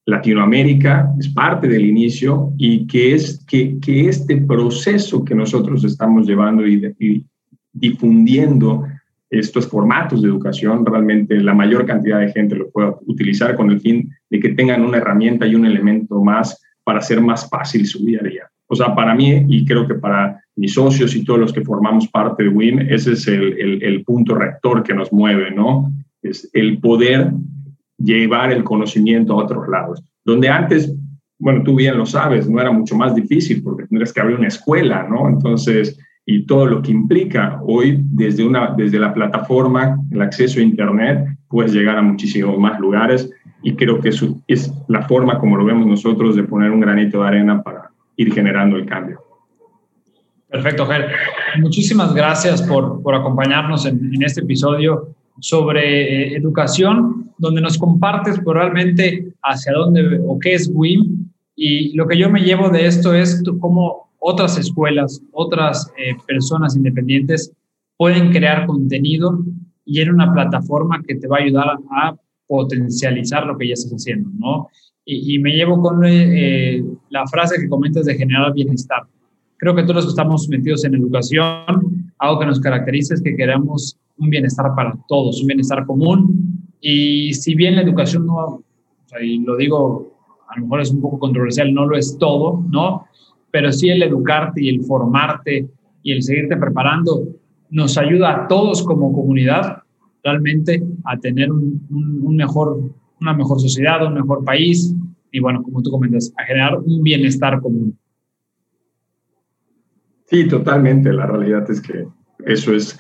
Latinoamérica 0.06 1.12
es 1.18 1.28
parte 1.28 1.68
del 1.68 1.86
inicio 1.86 2.52
y 2.58 2.86
que, 2.86 3.14
es, 3.14 3.44
que, 3.46 3.78
que 3.80 4.08
este 4.08 4.36
proceso 4.38 5.24
que 5.24 5.34
nosotros 5.34 5.84
estamos 5.84 6.26
llevando 6.26 6.66
y, 6.66 6.94
y 6.98 7.24
difundiendo 7.72 8.84
estos 9.30 9.66
formatos 9.66 10.20
de 10.20 10.28
educación, 10.28 10.84
realmente 10.84 11.40
la 11.40 11.54
mayor 11.54 11.86
cantidad 11.86 12.20
de 12.20 12.32
gente 12.32 12.56
lo 12.56 12.70
pueda 12.70 12.94
utilizar 13.06 13.56
con 13.56 13.70
el 13.70 13.80
fin 13.80 14.10
de 14.28 14.40
que 14.40 14.50
tengan 14.50 14.82
una 14.82 14.98
herramienta 14.98 15.46
y 15.46 15.54
un 15.54 15.64
elemento 15.64 16.22
más 16.22 16.60
para 16.84 16.98
hacer 16.98 17.20
más 17.20 17.48
fácil 17.48 17.86
su 17.86 18.04
día 18.04 18.20
a 18.20 18.28
día. 18.28 18.50
O 18.66 18.74
sea, 18.74 18.94
para 18.94 19.14
mí 19.14 19.44
y 19.48 19.64
creo 19.64 19.86
que 19.86 19.94
para 19.94 20.42
mis 20.56 20.74
socios 20.74 21.14
y 21.14 21.24
todos 21.24 21.40
los 21.40 21.52
que 21.52 21.62
formamos 21.62 22.08
parte 22.08 22.42
de 22.42 22.48
WIM, 22.50 22.80
ese 22.90 23.12
es 23.12 23.26
el, 23.26 23.58
el, 23.58 23.82
el 23.82 24.04
punto 24.04 24.34
rector 24.34 24.82
que 24.82 24.94
nos 24.94 25.12
mueve, 25.12 25.50
¿no? 25.50 25.90
Es 26.22 26.50
el 26.52 26.78
poder 26.78 27.30
llevar 28.02 28.52
el 28.52 28.64
conocimiento 28.64 29.34
a 29.34 29.44
otros 29.44 29.68
lados. 29.68 30.02
Donde 30.24 30.48
antes, 30.48 30.94
bueno, 31.38 31.62
tú 31.62 31.74
bien 31.74 31.98
lo 31.98 32.06
sabes, 32.06 32.48
no 32.48 32.60
era 32.60 32.70
mucho 32.70 32.96
más 32.96 33.14
difícil 33.14 33.62
porque 33.62 33.86
tendrías 33.86 34.12
que 34.12 34.20
abrir 34.20 34.38
una 34.38 34.48
escuela, 34.48 35.06
¿no? 35.08 35.28
Entonces, 35.28 35.98
y 36.24 36.46
todo 36.46 36.66
lo 36.66 36.82
que 36.82 36.92
implica. 36.92 37.60
Hoy, 37.62 38.00
desde, 38.04 38.44
una, 38.44 38.74
desde 38.76 38.98
la 38.98 39.12
plataforma, 39.12 39.98
el 40.10 40.22
acceso 40.22 40.60
a 40.60 40.62
Internet, 40.62 41.36
puedes 41.48 41.72
llegar 41.72 41.98
a 41.98 42.02
muchísimos 42.02 42.58
más 42.58 42.78
lugares 42.78 43.30
y 43.62 43.74
creo 43.74 44.00
que 44.00 44.10
eso 44.10 44.40
es 44.46 44.72
la 44.88 45.02
forma 45.02 45.38
como 45.38 45.56
lo 45.56 45.64
vemos 45.64 45.86
nosotros 45.86 46.36
de 46.36 46.44
poner 46.44 46.70
un 46.70 46.80
granito 46.80 47.22
de 47.22 47.28
arena 47.28 47.62
para 47.62 47.90
ir 48.16 48.32
generando 48.32 48.76
el 48.76 48.86
cambio. 48.86 49.20
Perfecto, 50.48 50.86
Ger. 50.86 51.10
Muchísimas 51.60 52.14
gracias 52.14 52.60
por, 52.62 53.02
por 53.02 53.14
acompañarnos 53.14 53.86
en, 53.86 54.14
en, 54.14 54.22
este 54.22 54.42
episodio 54.42 55.14
sobre 55.40 56.32
eh, 56.32 56.36
educación, 56.36 57.30
donde 57.38 57.60
nos 57.60 57.78
compartes 57.78 58.40
realmente 58.44 59.32
hacia 59.42 59.72
dónde 59.72 60.20
o 60.26 60.38
qué 60.38 60.54
es 60.54 60.70
WIM. 60.72 61.28
Y 61.56 61.94
lo 61.94 62.06
que 62.06 62.18
yo 62.18 62.30
me 62.30 62.42
llevo 62.42 62.70
de 62.70 62.86
esto 62.86 63.14
es 63.14 63.42
cómo 63.60 64.10
otras 64.18 64.56
escuelas, 64.58 65.20
otras 65.32 65.90
eh, 65.98 66.14
personas 66.26 66.76
independientes 66.76 67.52
pueden 67.96 68.30
crear 68.30 68.66
contenido 68.66 69.44
y 69.84 70.00
en 70.00 70.10
una 70.10 70.32
plataforma 70.32 71.02
que 71.06 71.16
te 71.16 71.26
va 71.26 71.38
a 71.38 71.42
ayudar 71.42 71.76
a, 71.90 72.16
potencializar 72.48 73.46
lo 73.46 73.56
que 73.56 73.68
ya 73.68 73.72
estás 73.72 73.92
haciendo, 73.92 74.28
¿no? 74.34 74.68
Y, 75.06 75.36
y 75.36 75.38
me 75.38 75.52
llevo 75.52 75.80
con 75.80 76.02
eh, 76.04 76.84
la 77.08 77.26
frase 77.26 77.58
que 77.58 77.66
comentas 77.66 78.04
de 78.04 78.14
generar 78.14 78.52
bienestar. 78.52 79.04
Creo 79.56 79.74
que 79.74 79.84
todos 79.84 80.06
estamos 80.06 80.46
metidos 80.50 80.84
en 80.84 80.94
educación, 80.96 82.12
algo 82.18 82.40
que 82.40 82.46
nos 82.46 82.60
caracteriza 82.60 83.14
es 83.14 83.22
que 83.22 83.34
queremos 83.34 83.96
un 84.22 84.30
bienestar 84.30 84.74
para 84.74 84.94
todos, 85.08 85.40
un 85.40 85.48
bienestar 85.48 85.84
común. 85.84 86.68
Y 86.80 87.34
si 87.34 87.54
bien 87.54 87.76
la 87.76 87.82
educación 87.82 88.26
no, 88.26 88.62
y 89.20 89.38
lo 89.40 89.56
digo, 89.56 90.14
a 90.48 90.56
lo 90.56 90.64
mejor 90.64 90.80
es 90.80 90.90
un 90.90 91.00
poco 91.00 91.18
controversial, 91.18 91.72
no 91.74 91.86
lo 91.86 91.96
es 91.96 92.16
todo, 92.18 92.64
¿no? 92.70 93.06
pero 93.52 93.70
sí 93.70 93.90
el 93.90 94.02
educarte 94.02 94.64
y 94.64 94.70
el 94.70 94.82
formarte 94.82 95.68
y 96.02 96.12
el 96.12 96.22
seguirte 96.22 96.56
preparando 96.56 97.28
nos 97.70 97.96
ayuda 97.98 98.34
a 98.34 98.48
todos 98.48 98.82
como 98.82 99.12
comunidad 99.12 99.82
realmente 100.24 100.82
a 101.04 101.18
tener 101.18 101.52
un 101.52 102.36
mejor, 102.36 102.80
una 103.20 103.34
mejor 103.34 103.60
sociedad, 103.60 104.06
un 104.06 104.14
mejor 104.14 104.44
país 104.44 104.94
y 105.30 105.40
bueno, 105.40 105.62
como 105.62 105.82
tú 105.82 105.90
comentas, 105.90 106.32
a 106.36 106.44
generar 106.44 106.78
un 106.78 107.02
bienestar 107.02 107.60
común. 107.60 107.96
Sí, 110.26 110.46
totalmente. 110.48 111.12
La 111.12 111.26
realidad 111.26 111.70
es 111.70 111.80
que 111.80 112.06
eso 112.46 112.74
es, 112.74 112.98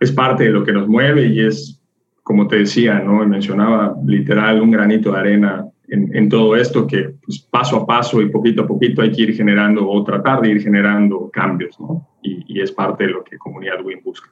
es 0.00 0.12
parte 0.12 0.44
de 0.44 0.50
lo 0.50 0.64
que 0.64 0.72
nos 0.72 0.88
mueve 0.88 1.26
y 1.26 1.40
es, 1.40 1.80
como 2.22 2.46
te 2.46 2.56
decía, 2.56 3.00
¿no? 3.00 3.24
mencionaba 3.26 3.96
literal 4.04 4.60
un 4.60 4.70
granito 4.70 5.12
de 5.12 5.18
arena 5.18 5.66
en, 5.88 6.28
todo 6.28 6.56
esto 6.56 6.86
que 6.86 7.14
pues, 7.24 7.38
paso 7.38 7.76
a 7.76 7.86
paso 7.86 8.20
y 8.20 8.28
poquito 8.28 8.62
a 8.62 8.66
poquito 8.66 9.02
hay 9.02 9.12
que 9.12 9.22
ir 9.22 9.34
generando 9.34 9.88
o 9.88 10.02
tratar 10.02 10.40
de 10.40 10.50
ir 10.50 10.60
generando 10.60 11.30
cambios, 11.32 11.78
¿no? 11.78 12.08
Y, 12.22 12.44
y 12.48 12.60
es 12.60 12.72
parte 12.72 13.04
de 13.04 13.10
lo 13.10 13.22
que 13.22 13.38
Comunidad 13.38 13.84
WIM 13.84 14.00
busca. 14.02 14.28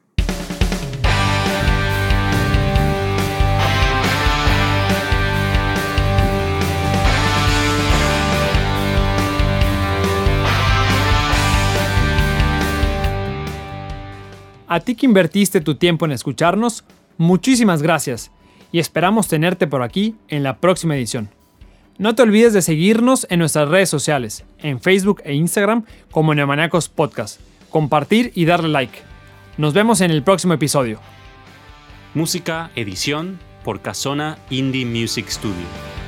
A 14.75 14.81
ti 14.81 14.97
que 14.97 15.07
invertiste 15.07 15.61
tu 15.61 15.77
tiempo 15.77 16.05
en 16.05 16.11
escucharnos, 16.11 16.83
muchísimas 17.17 17.81
gracias 17.81 18.33
y 18.73 18.81
esperamos 18.81 19.29
tenerte 19.29 19.69
por 19.69 19.85
aquí 19.85 20.17
en 20.27 20.43
la 20.43 20.57
próxima 20.57 20.97
edición. 20.97 21.31
No 21.97 22.17
te 22.17 22.23
olvides 22.23 22.55
de 22.55 22.61
seguirnos 22.61 23.25
en 23.31 23.39
nuestras 23.39 23.69
redes 23.69 23.89
sociales, 23.89 24.45
en 24.59 24.81
Facebook 24.81 25.23
e 25.25 25.33
Instagram 25.35 25.85
como 26.11 26.35
Neomaniacos 26.35 26.89
Podcast, 26.89 27.41
compartir 27.71 28.33
y 28.35 28.47
darle 28.47 28.69
like. 28.71 28.99
Nos 29.59 29.75
vemos 29.75 30.01
en 30.01 30.11
el 30.11 30.25
próximo 30.25 30.55
episodio. 30.55 30.99
Música, 32.15 32.73
edición 32.75 33.39
por 33.63 33.81
Casona 33.81 34.39
Indie 34.51 34.87
Music 34.87 35.29
Studio. 35.29 36.04